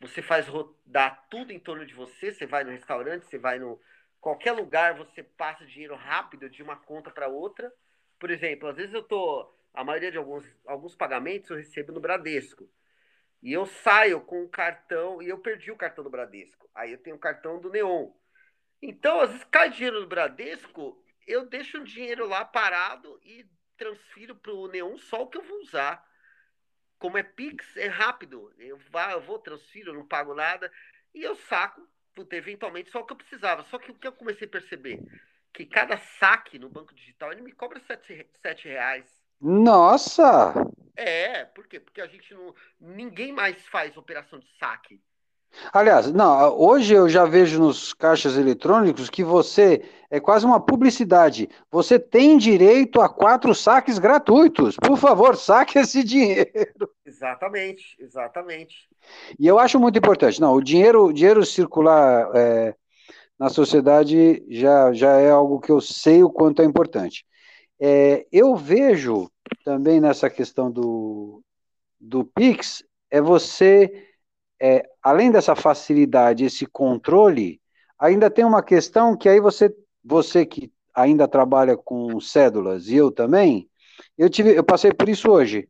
você 0.00 0.20
faz 0.22 0.46
rodar 0.46 1.26
tudo 1.30 1.52
em 1.52 1.58
torno 1.58 1.86
de 1.86 1.94
você, 1.94 2.32
você 2.32 2.46
vai 2.46 2.64
no 2.64 2.70
restaurante, 2.70 3.26
você 3.26 3.38
vai 3.38 3.58
no 3.58 3.80
qualquer 4.20 4.52
lugar, 4.52 4.94
você 4.94 5.22
passa 5.22 5.66
dinheiro 5.66 5.94
rápido 5.94 6.48
de 6.48 6.62
uma 6.62 6.76
conta 6.76 7.10
para 7.10 7.28
outra. 7.28 7.72
Por 8.18 8.30
exemplo, 8.30 8.68
às 8.68 8.76
vezes 8.76 8.94
eu 8.94 9.02
tô, 9.02 9.54
a 9.72 9.84
maioria 9.84 10.10
de 10.10 10.18
alguns, 10.18 10.44
alguns 10.66 10.96
pagamentos 10.96 11.50
eu 11.50 11.56
recebo 11.56 11.92
no 11.92 12.00
Bradesco. 12.00 12.68
E 13.42 13.52
eu 13.52 13.66
saio 13.66 14.20
com 14.22 14.42
o 14.42 14.48
cartão 14.48 15.22
e 15.22 15.28
eu 15.28 15.38
perdi 15.38 15.70
o 15.70 15.76
cartão 15.76 16.02
do 16.02 16.08
Bradesco. 16.08 16.68
Aí 16.74 16.92
eu 16.92 16.98
tenho 16.98 17.16
o 17.16 17.18
cartão 17.18 17.60
do 17.60 17.68
Neon. 17.70 18.10
Então, 18.80 19.20
às 19.20 19.30
vezes 19.30 19.44
cai 19.44 19.70
dinheiro 19.70 20.00
do 20.00 20.06
Bradesco, 20.06 21.02
eu 21.26 21.46
deixo 21.46 21.78
o 21.78 21.84
dinheiro 21.84 22.26
lá 22.26 22.44
parado 22.44 23.20
e 23.22 23.46
transfiro 23.76 24.34
para 24.34 24.52
o 24.52 24.68
Neon 24.68 24.96
só 24.96 25.22
o 25.22 25.26
que 25.28 25.38
eu 25.38 25.42
vou 25.42 25.60
usar 25.60 26.02
como 27.04 27.18
é 27.18 27.22
Pix, 27.22 27.76
é 27.76 27.86
rápido. 27.86 28.50
Eu, 28.58 28.80
eu 29.10 29.20
vou, 29.20 29.38
transfiro, 29.38 29.92
não 29.92 30.06
pago 30.06 30.34
nada. 30.34 30.72
E 31.14 31.22
eu 31.22 31.36
saco, 31.36 31.86
eventualmente, 32.30 32.90
só 32.90 33.00
o 33.00 33.04
que 33.04 33.12
eu 33.12 33.18
precisava. 33.18 33.62
Só 33.64 33.78
que 33.78 33.90
o 33.90 33.94
que 33.94 34.06
eu 34.06 34.12
comecei 34.12 34.46
a 34.46 34.50
perceber? 34.50 35.02
Que 35.52 35.66
cada 35.66 35.98
saque 35.98 36.58
no 36.58 36.70
banco 36.70 36.94
digital, 36.94 37.30
ele 37.30 37.42
me 37.42 37.52
cobra 37.52 37.78
7, 37.78 38.66
reais. 38.66 39.04
Nossa! 39.38 40.54
É, 40.96 41.44
por 41.44 41.66
quê? 41.66 41.78
Porque 41.78 42.00
a 42.00 42.06
gente 42.06 42.32
não. 42.32 42.54
Ninguém 42.80 43.34
mais 43.34 43.66
faz 43.66 43.94
operação 43.98 44.38
de 44.38 44.48
saque. 44.58 44.98
Aliás, 45.72 46.10
não, 46.12 46.58
hoje 46.58 46.94
eu 46.94 47.08
já 47.08 47.24
vejo 47.24 47.60
nos 47.60 47.92
caixas 47.92 48.36
eletrônicos 48.36 49.08
que 49.08 49.22
você 49.22 49.82
é 50.10 50.20
quase 50.20 50.46
uma 50.46 50.60
publicidade. 50.60 51.48
Você 51.70 51.98
tem 51.98 52.36
direito 52.38 53.00
a 53.00 53.08
quatro 53.08 53.54
saques 53.54 53.98
gratuitos. 53.98 54.76
Por 54.76 54.96
favor, 54.96 55.36
saque 55.36 55.78
esse 55.78 56.04
dinheiro. 56.04 56.90
Exatamente, 57.04 57.96
exatamente. 57.98 58.88
E 59.38 59.46
eu 59.46 59.58
acho 59.58 59.78
muito 59.78 59.98
importante. 59.98 60.40
Não, 60.40 60.54
o 60.54 60.62
dinheiro, 60.62 61.06
o 61.06 61.12
dinheiro 61.12 61.44
circular 61.44 62.30
é, 62.34 62.74
na 63.38 63.48
sociedade 63.48 64.44
já, 64.48 64.92
já 64.92 65.16
é 65.16 65.30
algo 65.30 65.60
que 65.60 65.72
eu 65.72 65.80
sei 65.80 66.22
o 66.22 66.30
quanto 66.30 66.62
é 66.62 66.64
importante. 66.64 67.24
É, 67.80 68.26
eu 68.30 68.54
vejo 68.54 69.30
também 69.64 70.00
nessa 70.00 70.30
questão 70.30 70.70
do, 70.70 71.42
do 72.00 72.24
Pix, 72.24 72.84
é 73.10 73.20
você, 73.20 74.08
é, 74.66 74.82
além 75.02 75.30
dessa 75.30 75.54
facilidade, 75.54 76.46
esse 76.46 76.64
controle, 76.64 77.60
ainda 77.98 78.30
tem 78.30 78.46
uma 78.46 78.62
questão 78.62 79.14
que 79.14 79.28
aí 79.28 79.38
você, 79.38 79.70
você 80.02 80.46
que 80.46 80.72
ainda 80.94 81.28
trabalha 81.28 81.76
com 81.76 82.18
cédulas, 82.18 82.88
e 82.88 82.96
eu 82.96 83.10
também, 83.10 83.68
eu, 84.16 84.30
tive, 84.30 84.56
eu 84.56 84.64
passei 84.64 84.90
por 84.90 85.06
isso 85.06 85.30
hoje. 85.30 85.68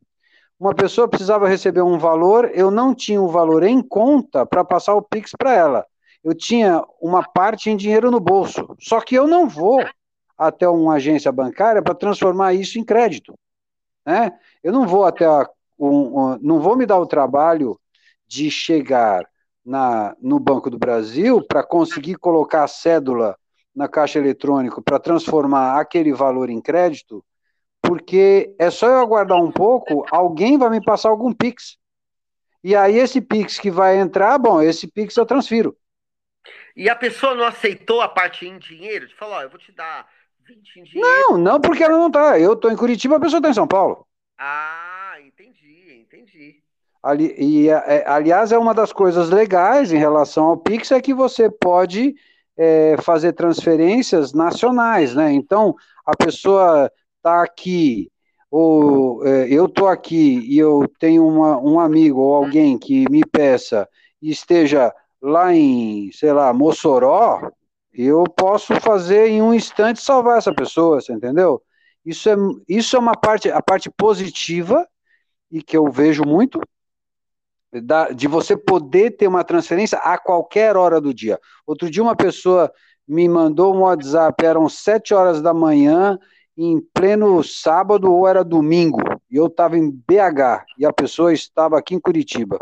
Uma 0.57 0.73
pessoa 0.73 1.09
precisava 1.09 1.45
receber 1.45 1.81
um 1.81 1.97
valor, 1.97 2.49
eu 2.53 2.71
não 2.71 2.95
tinha 2.95 3.21
o 3.21 3.27
valor 3.27 3.63
em 3.63 3.81
conta 3.81 4.45
para 4.45 4.63
passar 4.63 4.95
o 4.95 5.01
Pix 5.01 5.31
para 5.37 5.53
ela. 5.53 5.85
Eu 6.23 6.33
tinha 6.33 6.81
uma 7.01 7.21
parte 7.21 7.69
em 7.69 7.75
dinheiro 7.75 8.09
no 8.09 8.21
bolso. 8.21 8.77
Só 8.79 9.01
que 9.01 9.13
eu 9.13 9.27
não 9.27 9.49
vou 9.49 9.83
até 10.37 10.69
uma 10.69 10.93
agência 10.93 11.33
bancária 11.33 11.81
para 11.81 11.93
transformar 11.93 12.53
isso 12.53 12.79
em 12.79 12.83
crédito. 12.85 13.37
Né? 14.05 14.31
Eu 14.63 14.71
não 14.71 14.87
vou 14.87 15.03
até 15.03 15.25
a, 15.25 15.49
um, 15.77 16.17
um, 16.17 16.39
não 16.41 16.61
vou 16.61 16.77
me 16.77 16.85
dar 16.85 16.97
o 16.97 17.05
trabalho 17.05 17.77
de 18.27 18.49
chegar 18.49 19.27
na, 19.65 20.15
no 20.21 20.39
Banco 20.39 20.69
do 20.69 20.77
Brasil 20.77 21.41
para 21.45 21.63
conseguir 21.63 22.15
colocar 22.15 22.63
a 22.63 22.67
cédula 22.67 23.37
na 23.75 23.87
caixa 23.87 24.19
eletrônica 24.19 24.81
para 24.81 24.99
transformar 24.99 25.79
aquele 25.79 26.13
valor 26.13 26.49
em 26.49 26.61
crédito, 26.61 27.23
porque 27.81 28.55
é 28.57 28.69
só 28.69 28.87
eu 28.87 28.99
aguardar 28.99 29.37
um 29.41 29.51
pouco, 29.51 30.05
alguém 30.11 30.57
vai 30.57 30.69
me 30.69 30.83
passar 30.83 31.09
algum 31.09 31.33
Pix. 31.33 31.77
E 32.63 32.75
aí 32.75 32.97
esse 32.97 33.21
Pix 33.21 33.59
que 33.59 33.69
vai 33.69 33.97
entrar, 33.97 34.37
bom, 34.39 34.61
esse 34.61 34.87
Pix 34.87 35.15
eu 35.17 35.25
transfiro. 35.25 35.77
E 36.75 36.89
a 36.89 36.95
pessoa 36.95 37.35
não 37.35 37.45
aceitou 37.45 38.01
a 38.01 38.07
parte 38.09 38.45
em 38.47 38.57
dinheiro? 38.57 39.07
De 39.07 39.15
falar, 39.15 39.37
ó, 39.37 39.41
eu 39.43 39.49
vou 39.49 39.59
te 39.59 39.71
dar 39.71 40.07
20 40.45 40.79
em 40.79 40.83
dinheiro. 40.83 41.09
Não, 41.09 41.37
não 41.37 41.61
porque 41.61 41.83
ela 41.83 41.97
não 41.97 42.11
tá. 42.11 42.39
Eu 42.39 42.55
tô 42.55 42.69
em 42.69 42.75
Curitiba, 42.75 43.17
a 43.17 43.19
pessoa 43.19 43.41
tá 43.41 43.49
em 43.49 43.53
São 43.53 43.67
Paulo. 43.67 44.07
Ah, 44.37 45.15
entendi, 45.21 46.01
entendi. 46.01 46.61
Ali, 47.05 47.35
e, 47.37 47.69
é, 47.69 48.03
aliás, 48.07 48.51
é 48.51 48.57
uma 48.57 48.73
das 48.73 48.91
coisas 48.91 49.29
legais 49.29 49.93
em 49.93 49.97
relação 49.97 50.45
ao 50.45 50.57
Pix 50.57 50.91
é 50.91 50.99
que 50.99 51.13
você 51.13 51.51
pode 51.51 52.15
é, 52.57 52.95
fazer 52.99 53.33
transferências 53.33 54.33
nacionais, 54.33 55.13
né? 55.13 55.31
Então, 55.31 55.75
a 56.03 56.17
pessoa 56.17 56.91
está 57.17 57.43
aqui, 57.43 58.11
ou 58.49 59.23
é, 59.23 59.47
eu 59.47 59.67
estou 59.67 59.87
aqui 59.87 60.39
e 60.51 60.57
eu 60.57 60.91
tenho 60.99 61.27
uma, 61.27 61.59
um 61.59 61.79
amigo 61.79 62.21
ou 62.21 62.33
alguém 62.33 62.75
que 62.75 63.07
me 63.11 63.23
peça 63.23 63.87
e 64.19 64.31
esteja 64.31 64.91
lá 65.21 65.53
em, 65.53 66.11
sei 66.11 66.33
lá, 66.33 66.51
Mossoró, 66.53 67.51
eu 67.93 68.23
posso 68.35 68.73
fazer 68.81 69.27
em 69.27 69.43
um 69.43 69.53
instante 69.53 70.01
salvar 70.01 70.39
essa 70.39 70.51
pessoa, 70.55 70.99
você 70.99 71.13
entendeu? 71.13 71.61
Isso 72.03 72.27
é, 72.31 72.35
isso 72.67 72.95
é 72.95 72.99
uma 72.99 73.15
parte, 73.15 73.51
a 73.51 73.61
parte 73.61 73.91
positiva 73.91 74.87
e 75.51 75.61
que 75.61 75.77
eu 75.77 75.91
vejo 75.91 76.23
muito 76.23 76.59
da, 77.81 78.11
de 78.11 78.27
você 78.27 78.55
poder 78.55 79.11
ter 79.11 79.27
uma 79.27 79.43
transferência 79.43 79.97
a 79.99 80.17
qualquer 80.17 80.75
hora 80.77 80.99
do 80.99 81.13
dia. 81.13 81.39
Outro 81.65 81.89
dia 81.89 82.03
uma 82.03 82.15
pessoa 82.15 82.71
me 83.07 83.27
mandou 83.29 83.75
um 83.75 83.81
WhatsApp, 83.81 84.45
eram 84.45 84.67
sete 84.67 85.13
horas 85.13 85.41
da 85.41 85.53
manhã, 85.53 86.17
em 86.57 86.79
pleno 86.93 87.43
sábado 87.43 88.11
ou 88.11 88.27
era 88.27 88.43
domingo, 88.43 88.99
e 89.29 89.35
eu 89.35 89.47
estava 89.47 89.77
em 89.77 89.91
BH, 89.91 90.65
e 90.77 90.85
a 90.85 90.93
pessoa 90.93 91.33
estava 91.33 91.77
aqui 91.77 91.93
em 91.93 91.99
Curitiba. 91.99 92.59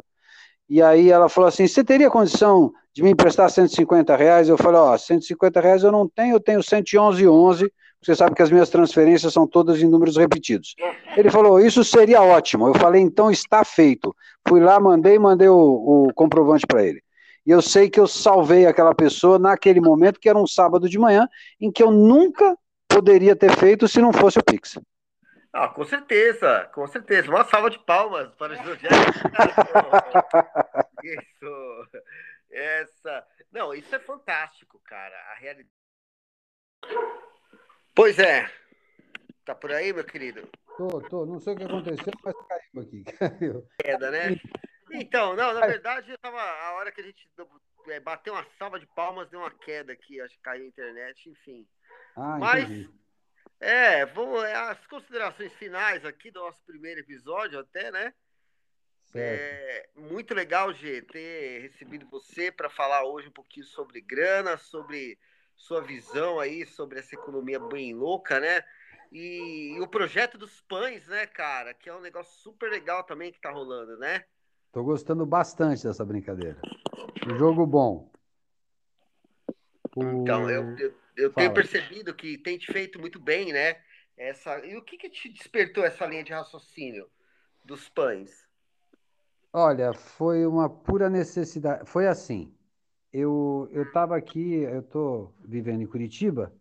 E 0.67 0.81
aí 0.81 1.11
ela 1.11 1.29
falou 1.29 1.47
assim: 1.47 1.67
você 1.67 1.83
teria 1.83 2.09
condição 2.09 2.71
de 2.93 3.03
me 3.03 3.11
emprestar 3.11 3.49
150 3.49 4.15
reais? 4.15 4.49
Eu 4.49 4.57
falei: 4.57 4.79
ó, 4.79 4.97
150 4.97 5.61
reais 5.61 5.83
eu 5.83 5.91
não 5.91 6.07
tenho, 6.07 6.35
eu 6.35 6.39
tenho 6.39 6.61
111,11. 6.61 7.69
Você 8.03 8.15
sabe 8.15 8.35
que 8.35 8.41
as 8.41 8.51
minhas 8.51 8.69
transferências 8.69 9.31
são 9.31 9.47
todas 9.47 9.81
em 9.81 9.87
números 9.87 10.17
repetidos. 10.17 10.75
Ele 11.15 11.29
falou: 11.29 11.59
isso 11.59 11.83
seria 11.83 12.21
ótimo. 12.21 12.67
Eu 12.67 12.75
falei: 12.75 13.01
então 13.01 13.31
está 13.31 13.63
feito. 13.63 14.13
Fui 14.47 14.59
lá, 14.59 14.79
mandei, 14.79 15.17
mandei 15.17 15.47
o, 15.47 16.07
o 16.07 16.13
comprovante 16.13 16.67
para 16.67 16.83
ele. 16.83 17.01
E 17.45 17.51
eu 17.51 17.61
sei 17.61 17.89
que 17.89 17.99
eu 17.99 18.07
salvei 18.07 18.65
aquela 18.65 18.93
pessoa 18.93 19.39
naquele 19.39 19.79
momento, 19.79 20.19
que 20.19 20.29
era 20.29 20.37
um 20.37 20.47
sábado 20.47 20.89
de 20.89 20.97
manhã, 20.97 21.27
em 21.59 21.71
que 21.71 21.83
eu 21.83 21.91
nunca 21.91 22.57
poderia 22.87 23.35
ter 23.35 23.55
feito 23.57 23.87
se 23.87 24.01
não 24.01 24.13
fosse 24.13 24.39
o 24.39 24.43
Pix. 24.43 24.79
Ah, 25.51 25.67
com 25.67 25.85
certeza, 25.85 26.69
com 26.73 26.87
certeza. 26.87 27.29
Uma 27.29 27.45
salva 27.45 27.69
de 27.69 27.77
palmas 27.79 28.33
para 28.35 28.53
o 28.53 28.55
José. 28.55 28.87
isso. 31.03 31.87
Essa. 32.49 33.25
Não, 33.51 33.73
isso 33.73 33.95
é 33.95 33.99
fantástico, 33.99 34.81
cara. 34.85 35.15
A 35.31 35.35
realidade. 35.39 35.69
Pois 37.95 38.17
é. 38.19 38.51
Tá 39.45 39.53
por 39.53 39.71
aí, 39.71 39.93
meu 39.93 40.03
querido? 40.03 40.47
Tô, 40.77 41.01
tô. 41.01 41.25
Não 41.25 41.39
sei 41.39 41.53
o 41.53 41.57
que 41.57 41.63
aconteceu, 41.63 42.13
mas 42.23 42.35
caiu 42.47 42.81
aqui. 42.81 43.03
Caiu. 43.19 43.67
Queda, 43.79 44.11
né? 44.11 44.39
Então, 44.91 45.35
não, 45.35 45.53
na 45.53 45.65
verdade, 45.65 46.11
eu 46.11 46.17
tava. 46.17 46.41
A 46.41 46.73
hora 46.73 46.91
que 46.91 47.01
a 47.01 47.03
gente 47.03 47.29
é, 47.87 47.99
bateu 47.99 48.33
uma 48.33 48.45
salva 48.57 48.79
de 48.79 48.87
palmas, 48.87 49.29
deu 49.29 49.39
uma 49.39 49.51
queda 49.51 49.93
aqui, 49.93 50.19
acho 50.21 50.35
que 50.35 50.41
caiu 50.41 50.63
a 50.63 50.67
internet, 50.67 51.29
enfim. 51.29 51.67
Ah, 52.15 52.37
Mas 52.39 52.63
entendi. 52.63 52.89
É, 53.59 54.05
vamos, 54.07 54.43
é, 54.43 54.55
as 54.55 54.85
considerações 54.87 55.53
finais 55.53 56.03
aqui 56.03 56.29
do 56.31 56.41
nosso 56.41 56.61
primeiro 56.65 56.99
episódio, 56.99 57.59
até, 57.59 57.91
né? 57.91 58.13
É 59.15 59.87
muito 59.95 60.33
legal, 60.33 60.73
G, 60.73 61.01
ter 61.03 61.61
recebido 61.61 62.07
você 62.09 62.51
para 62.51 62.69
falar 62.69 63.03
hoje 63.03 63.27
um 63.27 63.31
pouquinho 63.31 63.65
sobre 63.65 64.01
grana, 64.01 64.57
sobre 64.57 65.19
sua 65.55 65.81
visão 65.81 66.39
aí, 66.39 66.65
sobre 66.65 66.99
essa 66.99 67.15
economia 67.15 67.59
bem 67.59 67.93
louca, 67.93 68.39
né? 68.39 68.63
E, 69.11 69.75
e 69.75 69.79
o 69.79 69.87
projeto 69.87 70.37
dos 70.37 70.61
pães, 70.61 71.07
né, 71.07 71.25
cara? 71.27 71.73
Que 71.73 71.89
é 71.89 71.95
um 71.95 72.01
negócio 72.01 72.33
super 72.41 72.69
legal 72.69 73.03
também 73.03 73.31
que 73.31 73.39
tá 73.39 73.51
rolando, 73.51 73.97
né? 73.97 74.25
Tô 74.71 74.83
gostando 74.83 75.25
bastante 75.25 75.83
dessa 75.83 76.03
brincadeira. 76.03 76.59
Um 77.27 77.37
jogo 77.37 77.65
bom. 77.65 78.11
O... 79.95 80.03
Então, 80.03 80.49
eu, 80.49 80.75
eu 80.77 81.03
eu 81.15 81.31
tenho 81.31 81.53
percebido 81.53 82.13
que 82.13 82.37
tem 82.37 82.57
te 82.57 82.71
feito 82.71 82.99
muito 82.99 83.19
bem, 83.19 83.53
né? 83.53 83.77
Essa, 84.17 84.59
e 84.65 84.75
o 84.75 84.81
que, 84.81 84.97
que 84.97 85.09
te 85.09 85.29
despertou 85.29 85.83
essa 85.83 86.05
linha 86.05 86.23
de 86.23 86.33
raciocínio 86.33 87.07
dos 87.63 87.89
pães? 87.89 88.47
Olha, 89.51 89.93
foi 89.93 90.45
uma 90.45 90.69
pura 90.69 91.09
necessidade. 91.09 91.89
Foi 91.89 92.07
assim. 92.07 92.53
Eu 93.13 93.69
eu 93.71 93.83
estava 93.83 94.17
aqui, 94.17 94.53
eu 94.53 94.79
estou 94.81 95.33
vivendo 95.45 95.81
em 95.81 95.87
Curitiba 95.87 96.51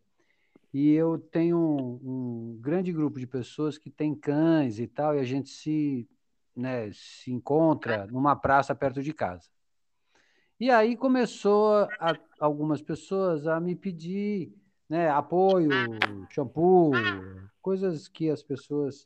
e 0.73 0.93
eu 0.93 1.19
tenho 1.19 1.59
um, 1.59 2.01
um, 2.55 2.59
grande 2.61 2.93
grupo 2.93 3.19
de 3.19 3.27
pessoas 3.27 3.77
que 3.77 3.91
tem 3.91 4.15
cães 4.15 4.79
e 4.79 4.87
tal, 4.87 5.15
e 5.15 5.21
a 5.21 5.25
gente 5.25 5.51
se, 5.51 6.09
né, 6.57 6.91
se 6.93 7.31
encontra 7.33 8.07
numa 8.07 8.35
praça 8.35 8.75
perto 8.75 9.03
de 9.03 9.13
casa. 9.13 9.49
E 10.59 10.71
aí 10.71 10.97
começou 10.97 11.75
a, 11.99 12.17
algumas 12.39 12.81
pessoas 12.81 13.47
a 13.47 13.61
me 13.61 13.75
pedir 13.75 14.55
né, 14.89 15.11
apoio, 15.11 15.75
shampoo, 16.31 16.93
coisas 17.61 18.09
que 18.09 18.31
as 18.31 18.43
pessoas 18.43 19.05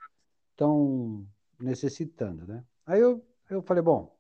estão 0.50 1.26
necessitando. 1.58 2.46
Né? 2.46 2.64
Aí 2.84 3.00
eu, 3.00 3.24
eu 3.48 3.62
falei, 3.62 3.82
bom, 3.82 4.15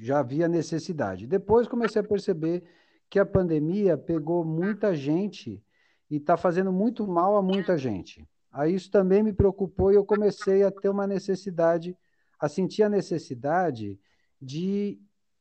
já 0.00 0.20
havia 0.20 0.48
necessidade. 0.48 1.26
Depois 1.26 1.68
comecei 1.68 2.00
a 2.00 2.04
perceber 2.04 2.64
que 3.08 3.18
a 3.18 3.26
pandemia 3.26 3.98
pegou 3.98 4.44
muita 4.44 4.94
gente 4.94 5.62
e 6.10 6.16
está 6.16 6.36
fazendo 6.36 6.72
muito 6.72 7.06
mal 7.06 7.36
a 7.36 7.42
muita 7.42 7.76
gente. 7.76 8.26
Aí 8.50 8.74
isso 8.74 8.90
também 8.90 9.22
me 9.22 9.32
preocupou 9.32 9.92
e 9.92 9.96
eu 9.96 10.04
comecei 10.04 10.62
a 10.64 10.70
ter 10.70 10.88
uma 10.88 11.06
necessidade, 11.06 11.96
a 12.38 12.48
sentir 12.48 12.82
a 12.82 12.88
necessidade 12.88 14.00
de 14.40 14.98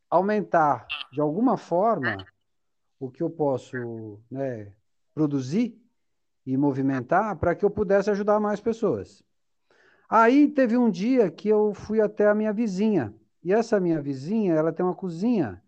aumentar 0.10 0.86
de 1.12 1.22
alguma 1.22 1.56
forma 1.56 2.26
o 3.00 3.10
que 3.10 3.24
eu 3.24 3.30
posso 3.30 4.20
né, 4.30 4.74
produzir 5.14 5.82
e 6.46 6.58
movimentar 6.58 7.38
para 7.38 7.56
que 7.56 7.64
eu 7.64 7.70
pudesse 7.70 8.12
ajudar 8.12 8.40
mais 8.40 8.60
pessoas. 8.60 9.24
Aí 10.10 10.48
teve 10.50 10.76
um 10.76 10.90
dia 10.90 11.32
que 11.32 11.48
eu 11.48 11.74
fui 11.74 12.02
até 12.02 12.28
a 12.28 12.36
minha 12.36 12.52
vizinha 12.52 13.14
e 13.50 13.54
essa 13.54 13.80
minha 13.80 14.00
vizinha 14.00 14.54
ela 14.54 14.72
tem 14.72 14.86
uma 14.86 14.94
cozinha 14.94 15.64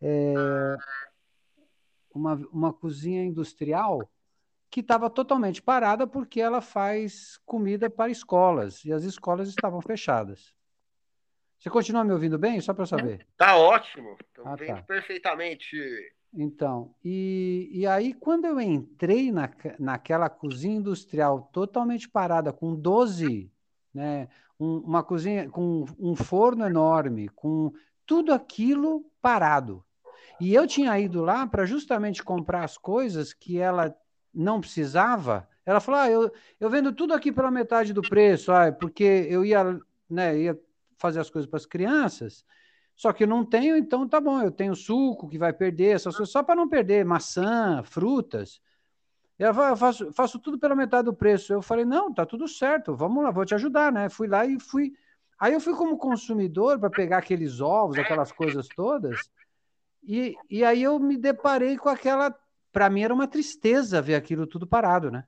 é, 0.00 0.76
uma, 2.10 2.34
uma 2.50 2.72
cozinha 2.72 3.22
industrial 3.22 4.10
que 4.70 4.80
estava 4.80 5.10
totalmente 5.10 5.60
parada 5.62 6.06
porque 6.06 6.40
ela 6.40 6.62
faz 6.62 7.38
comida 7.44 7.90
para 7.90 8.10
escolas 8.10 8.82
e 8.84 8.92
as 8.92 9.04
escolas 9.04 9.48
estavam 9.48 9.80
fechadas. 9.80 10.54
Você 11.58 11.68
continua 11.68 12.04
me 12.04 12.12
ouvindo 12.12 12.38
bem? 12.38 12.60
Só 12.60 12.72
para 12.72 12.86
saber. 12.86 13.26
Tá 13.36 13.56
ótimo. 13.56 14.16
Estou 14.20 14.46
Ah, 14.46 14.56
vendo 14.56 14.76
tá. 14.76 14.82
perfeitamente. 14.82 15.76
Então, 16.32 16.94
e, 17.04 17.68
e 17.72 17.86
aí 17.86 18.14
quando 18.14 18.44
eu 18.46 18.60
entrei 18.60 19.32
na, 19.32 19.50
naquela 19.78 20.28
cozinha 20.28 20.76
industrial 20.76 21.50
totalmente 21.52 22.08
parada, 22.08 22.52
com 22.52 22.74
12, 22.74 23.50
né, 23.92 24.28
um- 24.58 24.78
uma 24.78 25.02
cozinha 25.02 25.48
com 25.48 25.84
um 25.98 26.14
forno 26.14 26.64
enorme, 26.66 27.28
com 27.28 27.72
tudo 28.06 28.32
aquilo 28.32 29.04
parado. 29.20 29.84
E 30.40 30.54
eu 30.54 30.66
tinha 30.66 30.98
ido 30.98 31.22
lá 31.22 31.46
para 31.46 31.66
justamente 31.66 32.22
comprar 32.22 32.64
as 32.64 32.78
coisas 32.78 33.32
que 33.32 33.58
ela 33.58 33.94
não 34.32 34.60
precisava. 34.60 35.48
Ela 35.66 35.80
falou: 35.80 36.00
ah, 36.00 36.10
eu, 36.10 36.32
eu 36.60 36.70
vendo 36.70 36.92
tudo 36.92 37.12
aqui 37.12 37.32
pela 37.32 37.50
metade 37.50 37.92
do 37.92 38.02
preço, 38.02 38.52
ah, 38.52 38.70
porque 38.72 39.26
eu 39.28 39.44
ia, 39.44 39.78
né, 40.08 40.38
ia 40.38 40.58
fazer 40.96 41.20
as 41.20 41.30
coisas 41.30 41.48
para 41.48 41.56
as 41.58 41.66
crianças. 41.66 42.44
Só 42.96 43.12
que 43.12 43.24
eu 43.24 43.28
não 43.28 43.44
tenho, 43.44 43.76
então 43.76 44.08
tá 44.08 44.20
bom, 44.20 44.40
eu 44.42 44.50
tenho 44.50 44.74
suco 44.74 45.28
que 45.28 45.38
vai 45.38 45.52
perder, 45.52 45.94
essas 45.94 46.16
coisas, 46.16 46.32
só 46.32 46.42
para 46.42 46.56
não 46.56 46.68
perder, 46.68 47.04
maçã, 47.04 47.82
frutas. 47.84 48.60
E 49.38 49.44
ela 49.44 49.76
faço, 49.76 50.12
faço 50.12 50.38
tudo 50.38 50.58
pela 50.58 50.74
metade 50.74 51.04
do 51.04 51.14
preço. 51.14 51.52
Eu 51.52 51.62
falei, 51.62 51.84
não, 51.84 52.12
tá 52.12 52.26
tudo 52.26 52.48
certo, 52.48 52.96
vamos 52.96 53.22
lá, 53.22 53.30
vou 53.30 53.44
te 53.44 53.54
ajudar, 53.54 53.92
né? 53.92 54.08
Fui 54.08 54.26
lá 54.26 54.44
e 54.44 54.58
fui. 54.58 54.92
Aí 55.38 55.52
eu 55.52 55.60
fui 55.60 55.74
como 55.74 55.96
consumidor 55.96 56.78
para 56.78 56.90
pegar 56.90 57.18
aqueles 57.18 57.60
ovos, 57.60 57.96
aquelas 57.96 58.32
coisas 58.32 58.66
todas, 58.66 59.30
e, 60.02 60.34
e 60.50 60.64
aí 60.64 60.82
eu 60.82 60.98
me 60.98 61.16
deparei 61.16 61.76
com 61.76 61.88
aquela. 61.88 62.34
Para 62.72 62.90
mim 62.90 63.02
era 63.02 63.14
uma 63.14 63.28
tristeza 63.28 64.02
ver 64.02 64.16
aquilo 64.16 64.46
tudo 64.46 64.66
parado, 64.66 65.10
né? 65.10 65.24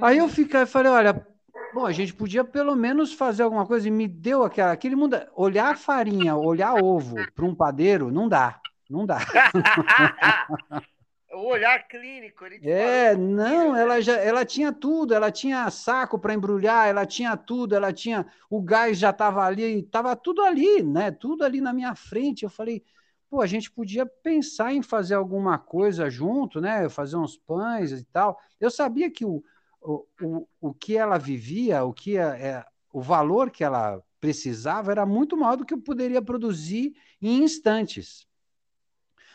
Aí 0.00 0.18
eu 0.18 0.28
fiquei, 0.28 0.64
falei, 0.64 0.90
olha, 0.90 1.26
bom, 1.74 1.84
a 1.84 1.92
gente 1.92 2.14
podia 2.14 2.44
pelo 2.44 2.74
menos 2.74 3.12
fazer 3.12 3.42
alguma 3.42 3.66
coisa 3.66 3.88
e 3.88 3.90
me 3.90 4.08
deu 4.08 4.42
aquela, 4.42 4.72
aquele 4.72 4.96
mundo, 4.96 5.20
olhar 5.34 5.76
farinha, 5.76 6.34
olhar 6.34 6.74
ovo 6.74 7.16
para 7.34 7.44
um 7.44 7.54
padeiro, 7.54 8.10
não 8.10 8.28
dá, 8.28 8.60
não 8.88 9.04
dá. 9.04 9.18
o 11.32 11.46
olhar 11.46 11.86
clínico. 11.88 12.44
Ele 12.44 12.60
É, 12.70 13.16
não, 13.16 13.74
ela 13.76 14.00
já, 14.00 14.14
ela 14.16 14.44
tinha 14.44 14.72
tudo, 14.72 15.14
ela 15.14 15.30
tinha 15.30 15.70
saco 15.70 16.18
para 16.18 16.34
embrulhar, 16.34 16.88
ela 16.88 17.06
tinha 17.06 17.36
tudo, 17.36 17.74
ela 17.74 17.92
tinha, 17.92 18.26
o 18.50 18.60
gás 18.60 18.98
já 18.98 19.10
estava 19.10 19.44
ali, 19.44 19.80
estava 19.80 20.14
tudo 20.14 20.42
ali, 20.42 20.82
né? 20.82 21.10
Tudo 21.10 21.44
ali 21.44 21.60
na 21.60 21.72
minha 21.72 21.94
frente. 21.94 22.42
Eu 22.44 22.50
falei, 22.50 22.84
pô, 23.30 23.40
a 23.40 23.46
gente 23.46 23.70
podia 23.70 24.04
pensar 24.04 24.72
em 24.72 24.82
fazer 24.82 25.14
alguma 25.14 25.58
coisa 25.58 26.10
junto, 26.10 26.60
né? 26.60 26.88
Fazer 26.88 27.16
uns 27.16 27.36
pães 27.36 27.92
e 27.92 28.04
tal. 28.04 28.38
Eu 28.60 28.70
sabia 28.70 29.10
que 29.10 29.24
o, 29.24 29.42
o, 29.80 30.06
o, 30.20 30.48
o 30.60 30.74
que 30.74 30.96
ela 30.96 31.18
vivia, 31.18 31.84
o 31.84 31.92
que 31.92 32.16
é, 32.16 32.22
é, 32.22 32.64
o 32.92 33.00
valor 33.00 33.50
que 33.50 33.64
ela 33.64 34.02
precisava 34.20 34.92
era 34.92 35.04
muito 35.04 35.36
maior 35.36 35.56
do 35.56 35.64
que 35.64 35.74
eu 35.74 35.80
poderia 35.80 36.22
produzir 36.22 36.94
em 37.20 37.42
instantes. 37.42 38.26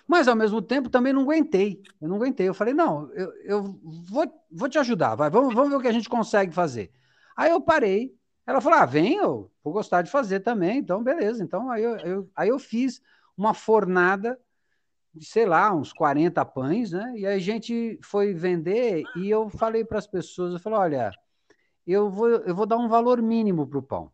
Mas, 0.08 0.28
ao 0.28 0.36
mesmo 0.36 0.62
tempo, 0.62 0.90
também 0.90 1.12
não 1.12 1.24
aguentei. 1.24 1.84
Eu 2.00 2.08
não 2.08 2.16
aguentei. 2.16 2.48
Eu 2.48 2.54
falei, 2.54 2.74
não, 2.74 3.12
eu, 3.12 3.34
eu 3.44 3.80
vou, 3.84 4.26
vou 4.50 4.70
te 4.70 4.80
ajudar, 4.80 5.16
vai, 5.16 5.30
vamos, 5.30 5.54
vamos 5.54 5.70
ver 5.70 5.76
o 5.76 5.82
que 5.82 5.88
a 5.88 5.92
gente 5.94 6.08
consegue 6.08 6.54
fazer. 6.54 6.92
Aí 7.36 7.52
eu 7.52 7.62
parei. 7.62 8.16
Ela 8.46 8.62
falou, 8.62 8.80
ah, 8.80 8.86
vem, 8.86 9.16
eu 9.18 9.52
vou 9.62 9.74
gostar 9.74 10.02
de 10.02 10.10
fazer 10.10 10.40
também. 10.40 10.78
Então, 10.78 11.04
beleza. 11.04 11.44
Então, 11.44 11.70
aí 11.70 11.84
eu, 11.84 11.98
eu, 11.98 12.30
aí 12.34 12.48
eu 12.48 12.58
fiz 12.58 13.02
uma 13.36 13.54
fornada 13.54 14.40
de, 15.14 15.26
sei 15.26 15.46
lá, 15.46 15.74
uns 15.74 15.92
40 15.92 16.46
pães, 16.46 16.92
né? 16.92 17.14
E 17.18 17.26
aí 17.26 17.36
a 17.36 17.40
gente 17.40 18.00
foi 18.02 18.34
vender 18.34 19.04
e 19.18 19.30
eu 19.30 19.50
falei 19.50 19.84
para 19.84 19.98
as 19.98 20.08
pessoas, 20.08 20.54
eu 20.54 20.60
falei, 20.60 20.80
olha, 20.80 21.12
eu 21.86 22.10
vou, 22.10 22.30
eu 22.30 22.56
vou 22.56 22.66
dar 22.66 22.78
um 22.78 22.88
valor 22.88 23.22
mínimo 23.22 23.68
para 23.68 23.80
o 23.80 23.84
pão. 23.84 24.12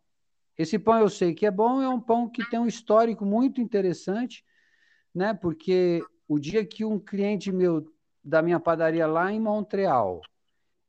Esse 0.58 0.78
pão 0.78 1.00
eu 1.00 1.10
sei 1.10 1.34
que 1.34 1.46
é 1.46 1.52
bom, 1.52 1.82
é 1.82 1.90
um 1.90 2.00
pão 2.00 2.30
que 2.30 2.48
tem 2.50 2.60
um 2.60 2.68
histórico 2.68 3.26
muito 3.26 3.60
interessante, 3.60 4.44
né? 5.14 5.34
Porque 5.34 6.04
o 6.28 6.40
dia 6.40 6.66
que 6.66 6.84
um 6.84 7.00
cliente 7.00 7.52
meu 7.52 7.86
da 8.24 8.42
minha 8.42 8.60
padaria 8.60 9.06
lá 9.06 9.32
em 9.32 9.40
Montreal, 9.40 10.22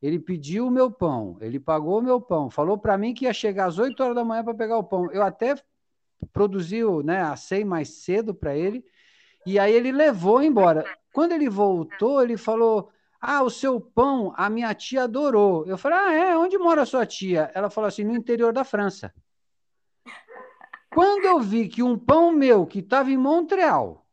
ele 0.00 0.18
pediu 0.18 0.66
o 0.66 0.70
meu 0.70 0.90
pão, 0.90 1.36
ele 1.40 1.58
pagou 1.58 1.98
o 1.98 2.02
meu 2.02 2.20
pão, 2.20 2.50
falou 2.50 2.78
para 2.78 2.96
mim 2.96 3.14
que 3.14 3.24
ia 3.24 3.32
chegar 3.32 3.66
às 3.66 3.78
8 3.78 4.02
horas 4.02 4.14
da 4.14 4.24
manhã 4.24 4.44
para 4.44 4.54
pegar 4.54 4.78
o 4.78 4.84
pão. 4.84 5.10
Eu 5.10 5.22
até 5.22 5.54
produzi, 6.32 6.82
né, 7.02 7.22
assei 7.22 7.64
mais 7.64 7.88
cedo 8.04 8.34
para 8.34 8.56
ele, 8.56 8.84
e 9.46 9.58
aí 9.58 9.72
ele 9.72 9.92
levou 9.92 10.42
embora. 10.42 10.84
Quando 11.12 11.32
ele 11.32 11.48
voltou, 11.48 12.22
ele 12.22 12.36
falou: 12.36 12.90
"Ah, 13.20 13.42
o 13.42 13.50
seu 13.50 13.80
pão, 13.80 14.32
a 14.36 14.48
minha 14.48 14.72
tia 14.74 15.04
adorou". 15.04 15.66
Eu 15.66 15.76
falei: 15.78 15.98
"Ah, 15.98 16.12
é? 16.12 16.36
Onde 16.36 16.58
mora 16.58 16.82
a 16.82 16.86
sua 16.86 17.06
tia?". 17.06 17.50
Ela 17.54 17.70
falou 17.70 17.88
assim: 17.88 18.04
"No 18.04 18.14
interior 18.14 18.52
da 18.52 18.64
França". 18.64 19.12
Quando 20.90 21.24
eu 21.24 21.40
vi 21.40 21.68
que 21.68 21.82
um 21.82 21.98
pão 21.98 22.30
meu 22.30 22.66
que 22.66 22.78
estava 22.78 23.10
em 23.10 23.16
Montreal 23.16 24.03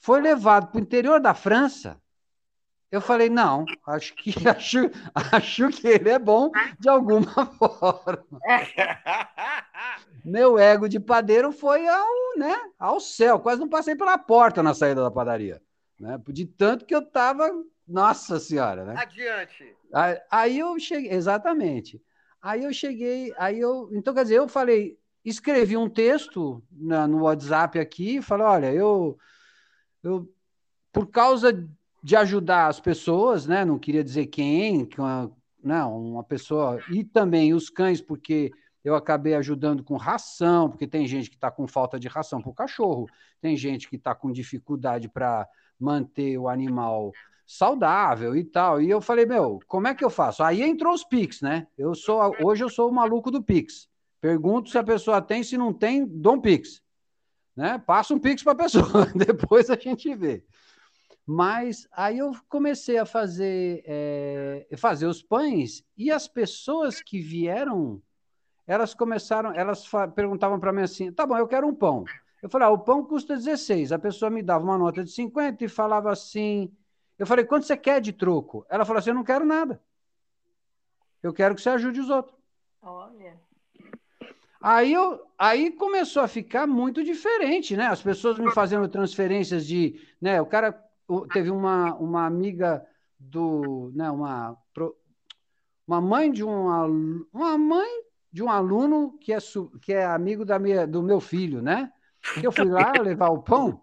foi 0.00 0.20
levado 0.20 0.68
para 0.68 0.78
o 0.78 0.82
interior 0.82 1.20
da 1.20 1.34
França, 1.34 2.00
eu 2.90 3.00
falei, 3.00 3.28
não, 3.28 3.64
acho 3.86 4.14
que 4.16 4.32
acho, 4.48 4.90
acho 5.14 5.68
que 5.68 5.86
ele 5.86 6.08
é 6.08 6.18
bom 6.18 6.50
de 6.78 6.88
alguma 6.88 7.46
forma. 7.54 8.26
Meu 10.24 10.58
ego 10.58 10.88
de 10.88 10.98
padeiro 10.98 11.52
foi 11.52 11.86
ao, 11.86 12.36
né, 12.36 12.56
ao 12.78 12.98
céu, 12.98 13.38
quase 13.38 13.60
não 13.60 13.68
passei 13.68 13.94
pela 13.94 14.18
porta 14.18 14.62
na 14.62 14.74
saída 14.74 15.02
da 15.02 15.10
padaria. 15.10 15.62
Né? 15.98 16.20
De 16.28 16.46
tanto 16.46 16.84
que 16.84 16.94
eu 16.94 17.00
estava, 17.00 17.48
nossa 17.86 18.40
senhora, 18.40 18.84
né? 18.84 18.94
Adiante. 18.96 19.76
Aí, 19.92 20.20
aí 20.30 20.58
eu 20.58 20.78
cheguei, 20.78 21.12
exatamente. 21.12 22.02
Aí 22.42 22.64
eu 22.64 22.72
cheguei, 22.72 23.34
aí 23.36 23.60
eu, 23.60 23.90
então 23.92 24.14
quer 24.14 24.22
dizer, 24.22 24.36
eu 24.36 24.48
falei, 24.48 24.98
escrevi 25.22 25.76
um 25.76 25.90
texto 25.90 26.62
na, 26.72 27.06
no 27.06 27.22
WhatsApp 27.24 27.78
aqui 27.78 28.16
e 28.16 28.22
falei, 28.22 28.46
olha, 28.46 28.72
eu, 28.72 29.18
eu, 30.02 30.32
por 30.92 31.06
causa 31.06 31.66
de 32.02 32.16
ajudar 32.16 32.68
as 32.68 32.80
pessoas, 32.80 33.46
né, 33.46 33.64
não 33.64 33.78
queria 33.78 34.02
dizer 34.02 34.26
quem, 34.26 34.86
que 34.86 35.00
uma, 35.00 35.30
não, 35.62 36.12
uma 36.12 36.24
pessoa, 36.24 36.80
e 36.90 37.04
também 37.04 37.52
os 37.52 37.68
cães, 37.68 38.00
porque 38.00 38.50
eu 38.82 38.94
acabei 38.94 39.34
ajudando 39.34 39.84
com 39.84 39.96
ração, 39.96 40.70
porque 40.70 40.86
tem 40.86 41.06
gente 41.06 41.28
que 41.28 41.36
está 41.36 41.50
com 41.50 41.66
falta 41.66 41.98
de 42.00 42.08
ração 42.08 42.40
para 42.40 42.50
o 42.50 42.54
cachorro, 42.54 43.06
tem 43.40 43.56
gente 43.56 43.88
que 43.88 43.96
está 43.96 44.14
com 44.14 44.32
dificuldade 44.32 45.08
para 45.08 45.46
manter 45.78 46.38
o 46.38 46.48
animal 46.48 47.12
saudável 47.46 48.36
e 48.36 48.44
tal. 48.44 48.80
E 48.80 48.88
eu 48.88 49.00
falei, 49.00 49.26
meu, 49.26 49.58
como 49.66 49.88
é 49.88 49.94
que 49.94 50.04
eu 50.04 50.10
faço? 50.10 50.42
Aí 50.42 50.62
entrou 50.62 50.94
os 50.94 51.04
Pix, 51.04 51.40
né? 51.40 51.66
Eu 51.76 51.94
sou, 51.94 52.34
hoje 52.42 52.62
eu 52.62 52.68
sou 52.68 52.88
o 52.88 52.94
maluco 52.94 53.30
do 53.30 53.42
Pix. 53.42 53.88
Pergunto 54.20 54.70
se 54.70 54.78
a 54.78 54.84
pessoa 54.84 55.20
tem, 55.20 55.42
se 55.42 55.58
não 55.58 55.72
tem, 55.72 56.06
dou 56.06 56.34
um 56.34 56.40
Pix. 56.40 56.82
Né? 57.60 57.76
Passa 57.76 58.14
um 58.14 58.18
Pix 58.18 58.42
para 58.42 58.52
a 58.52 58.56
pessoa, 58.56 59.04
depois 59.14 59.68
a 59.68 59.76
gente 59.76 60.14
vê. 60.14 60.42
Mas 61.26 61.86
aí 61.92 62.16
eu 62.16 62.32
comecei 62.48 62.96
a 62.96 63.04
fazer, 63.04 63.82
é, 63.84 64.66
fazer 64.78 65.04
os 65.04 65.22
pães 65.22 65.84
e 65.94 66.10
as 66.10 66.26
pessoas 66.26 67.02
que 67.02 67.20
vieram, 67.20 68.00
elas 68.66 68.94
começaram, 68.94 69.52
elas 69.52 69.86
perguntavam 70.14 70.58
para 70.58 70.72
mim 70.72 70.80
assim, 70.80 71.12
tá 71.12 71.26
bom, 71.26 71.36
eu 71.36 71.46
quero 71.46 71.68
um 71.68 71.74
pão. 71.74 72.06
Eu 72.42 72.48
falei, 72.48 72.66
ah, 72.66 72.70
o 72.70 72.78
pão 72.78 73.04
custa 73.04 73.36
16. 73.36 73.92
A 73.92 73.98
pessoa 73.98 74.30
me 74.30 74.42
dava 74.42 74.64
uma 74.64 74.78
nota 74.78 75.04
de 75.04 75.10
50 75.10 75.62
e 75.62 75.68
falava 75.68 76.10
assim, 76.10 76.74
eu 77.18 77.26
falei, 77.26 77.44
quanto 77.44 77.66
você 77.66 77.76
quer 77.76 78.00
de 78.00 78.14
troco? 78.14 78.64
Ela 78.70 78.86
falou 78.86 79.00
assim, 79.00 79.10
eu 79.10 79.16
não 79.16 79.22
quero 79.22 79.44
nada. 79.44 79.82
Eu 81.22 81.34
quero 81.34 81.54
que 81.54 81.60
você 81.60 81.68
ajude 81.68 82.00
os 82.00 82.08
outros. 82.08 82.34
Olha. 82.80 83.38
Aí, 84.60 84.92
eu, 84.92 85.20
aí 85.38 85.70
começou 85.70 86.22
a 86.22 86.28
ficar 86.28 86.66
muito 86.66 87.02
diferente, 87.02 87.76
né? 87.76 87.86
As 87.86 88.02
pessoas 88.02 88.38
me 88.38 88.50
fazendo 88.52 88.88
transferências 88.88 89.66
de. 89.66 89.98
Né, 90.20 90.40
o 90.40 90.46
cara 90.46 90.78
teve 91.32 91.50
uma, 91.50 91.94
uma 91.94 92.26
amiga 92.26 92.86
do. 93.18 93.90
Né, 93.94 94.10
uma, 94.10 94.56
uma 95.86 96.00
mãe 96.00 96.30
de 96.30 96.44
um 96.44 97.26
uma 97.32 97.56
mãe 97.56 97.88
de 98.32 98.42
um 98.42 98.50
aluno 98.50 99.18
que 99.18 99.32
é, 99.32 99.38
que 99.82 99.92
é 99.92 100.04
amigo 100.04 100.44
da 100.44 100.58
minha, 100.58 100.86
do 100.86 101.02
meu 101.02 101.20
filho, 101.20 101.62
né? 101.62 101.90
Eu 102.42 102.52
fui 102.52 102.66
lá 102.66 102.92
levar 103.00 103.30
o 103.30 103.42
pão, 103.42 103.82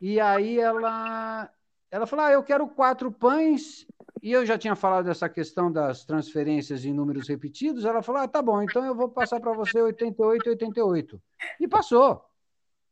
e 0.00 0.18
aí 0.18 0.58
ela, 0.58 1.50
ela 1.90 2.06
falou: 2.06 2.24
ah, 2.24 2.32
eu 2.32 2.42
quero 2.42 2.66
quatro 2.68 3.12
pães 3.12 3.86
e 4.22 4.32
eu 4.32 4.44
já 4.44 4.58
tinha 4.58 4.74
falado 4.74 5.06
dessa 5.06 5.28
questão 5.28 5.70
das 5.70 6.04
transferências 6.04 6.84
em 6.84 6.92
números 6.92 7.28
repetidos. 7.28 7.84
Ela 7.84 8.02
falou: 8.02 8.22
ah, 8.22 8.28
tá 8.28 8.42
bom, 8.42 8.62
então 8.62 8.84
eu 8.84 8.94
vou 8.94 9.08
passar 9.08 9.40
para 9.40 9.52
você 9.52 9.80
88, 9.80 10.50
88. 10.50 11.22
E 11.60 11.68
passou, 11.68 12.24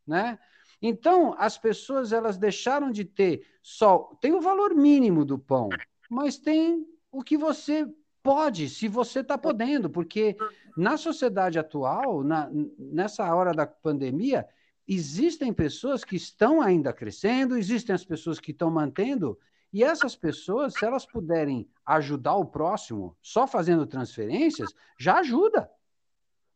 né? 0.07 0.39
Então, 0.81 1.35
as 1.39 1.57
pessoas 1.57 2.13
elas 2.13 2.37
deixaram 2.37 2.91
de 2.91 3.05
ter 3.05 3.47
só. 3.63 4.11
Tem 4.21 4.33
o 4.33 4.41
valor 4.41 4.75
mínimo 4.75 5.25
do 5.25 5.39
pão, 5.39 5.69
mas 6.11 6.37
tem 6.39 6.87
o 7.11 7.23
que 7.23 7.37
você 7.37 7.87
pode, 8.23 8.69
se 8.69 8.89
você 8.89 9.21
está 9.21 9.39
podendo, 9.39 9.89
porque 9.89 10.37
na 10.77 10.97
sociedade 10.97 11.59
atual, 11.59 12.25
na, 12.25 12.51
nessa 12.77 13.33
hora 13.33 13.53
da 13.53 13.65
pandemia, 13.67 14.47
existem 14.87 15.53
pessoas 15.53 16.05
que 16.05 16.17
estão 16.17 16.61
ainda 16.61 16.93
crescendo, 16.93 17.57
existem 17.57 17.95
as 17.95 18.05
pessoas 18.05 18.41
que 18.41 18.51
estão 18.51 18.71
mantendo, 18.71 19.39
E 19.77 19.85
essas 19.85 20.17
pessoas, 20.17 20.73
se 20.73 20.87
elas 20.87 21.05
puderem 21.05 21.69
ajudar 21.85 22.35
o 22.37 22.47
próximo 22.47 23.15
só 23.21 23.47
fazendo 23.47 23.87
transferências, 23.87 24.73
já 24.99 25.19
ajuda. 25.19 25.71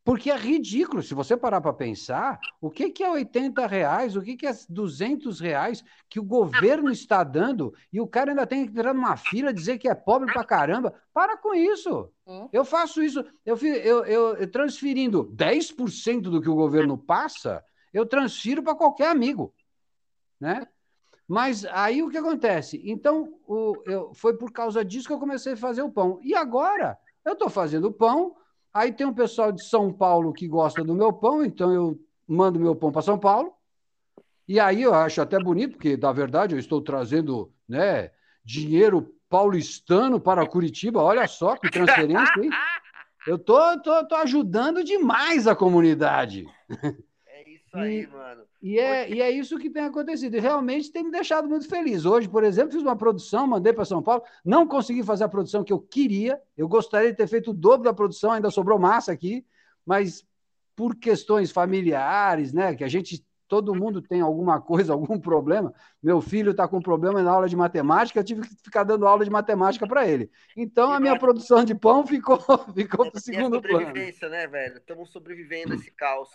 Porque 0.02 0.30
é 0.30 0.36
ridículo, 0.38 1.02
se 1.02 1.12
você 1.12 1.36
parar 1.36 1.60
para 1.60 1.74
pensar, 1.74 2.40
o 2.62 2.70
que, 2.70 2.88
que 2.88 3.04
é 3.04 3.10
80 3.10 3.66
reais, 3.66 4.16
o 4.16 4.22
que, 4.22 4.38
que 4.38 4.46
é 4.46 4.52
200 4.66 5.38
reais 5.38 5.84
que 6.08 6.18
o 6.18 6.24
governo 6.24 6.90
está 6.90 7.22
dando 7.22 7.74
e 7.92 8.00
o 8.00 8.06
cara 8.06 8.30
ainda 8.30 8.46
tem 8.46 8.64
que 8.64 8.72
entrar 8.72 8.94
numa 8.94 9.18
fila 9.18 9.52
dizer 9.52 9.76
que 9.76 9.86
é 9.86 9.94
pobre 9.94 10.32
pra 10.32 10.42
caramba. 10.42 10.94
Para 11.12 11.36
com 11.36 11.54
isso. 11.54 12.10
Hum? 12.26 12.48
Eu 12.50 12.64
faço 12.64 13.02
isso, 13.02 13.22
eu, 13.44 13.54
eu, 13.58 14.04
eu, 14.06 14.36
eu 14.36 14.50
transferindo 14.50 15.30
10% 15.36 16.22
do 16.22 16.40
que 16.40 16.48
o 16.48 16.56
governo 16.56 16.96
passa, 16.96 17.62
eu 17.92 18.06
transfiro 18.06 18.62
para 18.62 18.74
qualquer 18.74 19.08
amigo. 19.08 19.54
Né? 20.40 20.66
Mas 21.30 21.64
aí 21.66 22.02
o 22.02 22.10
que 22.10 22.18
acontece? 22.18 22.82
Então, 22.84 23.34
o, 23.46 23.74
eu, 23.86 24.12
foi 24.14 24.36
por 24.36 24.50
causa 24.50 24.84
disso 24.84 25.06
que 25.06 25.12
eu 25.12 25.18
comecei 25.18 25.52
a 25.52 25.56
fazer 25.56 25.82
o 25.82 25.90
pão. 25.90 26.18
E 26.22 26.34
agora, 26.34 26.98
eu 27.24 27.34
estou 27.34 27.48
fazendo 27.48 27.92
pão 27.92 28.34
Aí 28.72 28.92
tem 28.92 29.06
um 29.06 29.12
pessoal 29.12 29.50
de 29.50 29.64
São 29.64 29.92
Paulo 29.92 30.32
que 30.32 30.46
gosta 30.46 30.84
do 30.84 30.94
meu 30.94 31.12
pão, 31.12 31.44
então 31.44 31.72
eu 31.72 32.00
mando 32.26 32.60
meu 32.60 32.74
pão 32.74 32.92
para 32.92 33.02
São 33.02 33.18
Paulo. 33.18 33.52
E 34.46 34.60
aí 34.60 34.82
eu 34.82 34.94
acho 34.94 35.20
até 35.20 35.38
bonito, 35.38 35.72
porque, 35.72 35.96
na 35.96 36.12
verdade, 36.12 36.54
eu 36.54 36.58
estou 36.58 36.80
trazendo 36.80 37.52
né, 37.68 38.10
dinheiro 38.44 39.12
paulistano 39.28 40.20
para 40.20 40.46
Curitiba. 40.46 41.02
Olha 41.02 41.26
só 41.26 41.56
que 41.56 41.70
transferência, 41.70 42.40
hein? 42.40 42.50
Eu 43.26 43.38
tô, 43.38 43.58
tô, 43.80 44.06
tô 44.06 44.14
ajudando 44.16 44.82
demais 44.84 45.46
a 45.46 45.54
comunidade. 45.54 46.46
É 47.72 47.76
isso 47.76 47.76
aí, 47.76 48.02
e, 48.02 48.06
mano. 48.06 48.42
E 48.62 48.78
é, 48.78 49.10
e 49.10 49.22
é 49.22 49.30
isso 49.30 49.58
que 49.58 49.70
tem 49.70 49.84
acontecido. 49.84 50.36
E 50.36 50.40
realmente 50.40 50.90
tem 50.90 51.04
me 51.04 51.10
deixado 51.10 51.48
muito 51.48 51.68
feliz. 51.68 52.04
Hoje, 52.04 52.28
por 52.28 52.44
exemplo, 52.44 52.72
fiz 52.72 52.82
uma 52.82 52.96
produção, 52.96 53.46
mandei 53.46 53.72
para 53.72 53.84
São 53.84 54.02
Paulo, 54.02 54.22
não 54.44 54.66
consegui 54.66 55.02
fazer 55.02 55.24
a 55.24 55.28
produção 55.28 55.62
que 55.62 55.72
eu 55.72 55.78
queria. 55.78 56.40
Eu 56.56 56.68
gostaria 56.68 57.10
de 57.10 57.16
ter 57.16 57.26
feito 57.26 57.50
o 57.50 57.54
dobro 57.54 57.84
da 57.84 57.94
produção, 57.94 58.32
ainda 58.32 58.50
sobrou 58.50 58.78
massa 58.78 59.12
aqui, 59.12 59.44
mas 59.86 60.26
por 60.74 60.96
questões 60.96 61.50
familiares, 61.50 62.52
né? 62.52 62.74
Que 62.74 62.84
a 62.84 62.88
gente, 62.88 63.24
todo 63.46 63.74
mundo 63.74 64.02
tem 64.02 64.20
alguma 64.20 64.60
coisa, 64.60 64.92
algum 64.94 65.18
problema. 65.18 65.72
Meu 66.02 66.20
filho 66.20 66.50
está 66.50 66.66
com 66.66 66.80
problema 66.80 67.22
na 67.22 67.30
aula 67.30 67.48
de 67.48 67.56
matemática, 67.56 68.18
eu 68.18 68.24
tive 68.24 68.42
que 68.42 68.54
ficar 68.56 68.82
dando 68.82 69.06
aula 69.06 69.24
de 69.24 69.30
matemática 69.30 69.86
para 69.86 70.08
ele. 70.08 70.30
Então 70.56 70.90
a 70.90 70.98
minha 70.98 71.18
produção 71.18 71.64
de 71.64 71.74
pão 71.74 72.06
ficou, 72.06 72.38
ficou 72.74 73.10
para 73.10 73.18
o 73.18 73.20
segundo 73.20 73.60
plano. 73.62 73.86
sobrevivência, 73.86 74.28
né, 74.28 74.46
velho? 74.46 74.78
Estamos 74.78 75.10
sobrevivendo 75.10 75.72
a 75.72 75.76
esse 75.76 75.90
caos. 75.90 76.30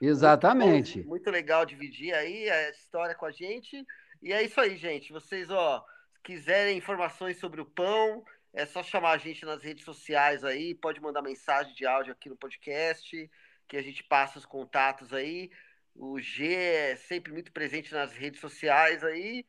Exatamente. 0.00 0.98
Muito, 0.98 1.08
muito, 1.08 1.30
legal 1.30 1.66
dividir 1.66 2.14
aí 2.14 2.48
a 2.48 2.70
história 2.70 3.14
com 3.14 3.26
a 3.26 3.32
gente. 3.32 3.84
E 4.22 4.32
é 4.32 4.42
isso 4.42 4.60
aí, 4.60 4.76
gente. 4.76 5.12
Vocês, 5.12 5.50
ó, 5.50 5.84
quiserem 6.22 6.78
informações 6.78 7.38
sobre 7.38 7.60
o 7.60 7.66
pão, 7.66 8.24
é 8.52 8.64
só 8.64 8.82
chamar 8.82 9.12
a 9.12 9.18
gente 9.18 9.44
nas 9.44 9.62
redes 9.62 9.84
sociais 9.84 10.44
aí. 10.44 10.74
Pode 10.74 11.00
mandar 11.00 11.22
mensagem 11.22 11.74
de 11.74 11.84
áudio 11.84 12.12
aqui 12.12 12.28
no 12.28 12.36
podcast, 12.36 13.30
que 13.66 13.76
a 13.76 13.82
gente 13.82 14.04
passa 14.04 14.38
os 14.38 14.46
contatos 14.46 15.12
aí. 15.12 15.50
O 15.94 16.20
G 16.20 16.54
é 16.54 16.96
sempre 16.96 17.32
muito 17.32 17.50
presente 17.50 17.92
nas 17.92 18.12
redes 18.12 18.40
sociais 18.40 19.02
aí. 19.02 19.44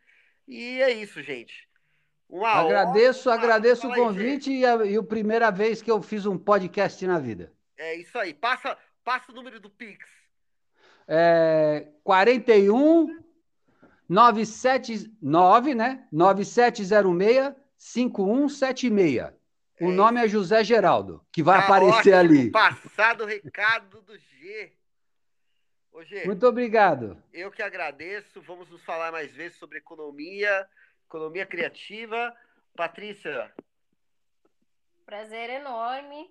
E 0.48 0.82
é 0.82 0.92
isso, 0.92 1.22
gente. 1.22 1.70
Uma 2.28 2.50
agradeço, 2.50 3.30
hora... 3.30 3.40
agradeço 3.40 3.88
o 3.88 3.94
convite 3.94 4.50
aí, 4.50 4.60
e, 4.60 4.66
a, 4.66 4.86
e 4.86 4.98
a 4.98 5.04
primeira 5.04 5.52
vez 5.52 5.82
que 5.82 5.90
eu 5.90 6.02
fiz 6.02 6.26
um 6.26 6.38
podcast 6.38 7.06
na 7.06 7.20
vida. 7.20 7.52
É 7.78 7.96
isso 7.96 8.18
aí. 8.18 8.34
Passa, 8.34 8.78
passa 9.04 9.32
o 9.32 9.36
número 9.36 9.60
do 9.60 9.70
Pix 9.70 10.06
é, 11.10 11.88
41 12.04 13.20
979, 14.08 15.76
né? 15.76 16.08
9706 16.12 17.56
5176. 17.78 19.34
O 19.82 19.86
é 19.86 19.94
nome 19.94 20.24
é 20.24 20.28
José 20.28 20.64
Geraldo, 20.64 21.26
que 21.32 21.42
vai 21.42 21.60
tá 21.60 21.66
aparecer 21.66 22.14
ótimo, 22.14 22.16
ali. 22.16 22.52
Passado 22.52 23.24
o 23.24 23.28
recado 23.28 24.02
do 24.02 24.18
G. 24.18 24.74
Ô, 25.92 26.04
G. 26.04 26.26
Muito 26.26 26.46
obrigado. 26.46 27.22
Eu 27.34 27.50
que 27.50 27.64
agradeço. 27.64 28.42
Vamos 28.42 28.70
nos 28.70 28.84
falar 28.84 29.12
mais 29.12 29.32
vezes 29.32 29.58
sobre 29.58 29.78
economia, 29.78 30.68
economia 31.08 31.46
criativa. 31.46 32.36
Patrícia. 32.76 33.52
Prazer 35.06 35.50
enorme. 35.50 36.30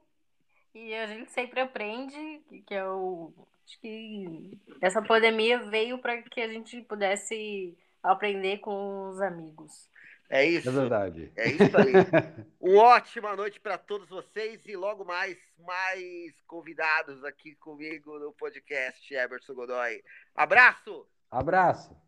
E 0.75 0.95
a 0.95 1.07
gente 1.07 1.33
sempre 1.33 1.61
aprende, 1.61 2.43
que 2.67 2.75
é 2.75 2.87
o 2.87 3.33
Acho 3.69 3.79
que 3.81 4.59
essa 4.81 5.03
pandemia 5.03 5.59
veio 5.69 5.99
para 5.99 6.23
que 6.23 6.41
a 6.41 6.49
gente 6.49 6.81
pudesse 6.81 7.77
aprender 8.03 8.59
com 8.59 9.11
os 9.11 9.21
amigos. 9.21 9.91
É 10.31 10.43
isso. 10.43 10.71
É 10.71 10.73
verdade. 10.73 11.31
É 11.37 11.49
isso 11.49 11.77
aí. 11.77 11.93
Uma 12.59 12.83
ótima 12.85 13.37
noite 13.37 13.61
para 13.61 13.77
todos 13.77 14.09
vocês 14.09 14.65
e 14.65 14.75
logo 14.75 15.05
mais, 15.05 15.37
mais 15.59 16.33
convidados 16.47 17.23
aqui 17.25 17.55
comigo 17.57 18.19
no 18.19 18.33
podcast 18.33 19.15
Eberson 19.15 19.55
Godoy. 19.55 20.03
Abraço! 20.35 21.07
Abraço! 21.31 22.08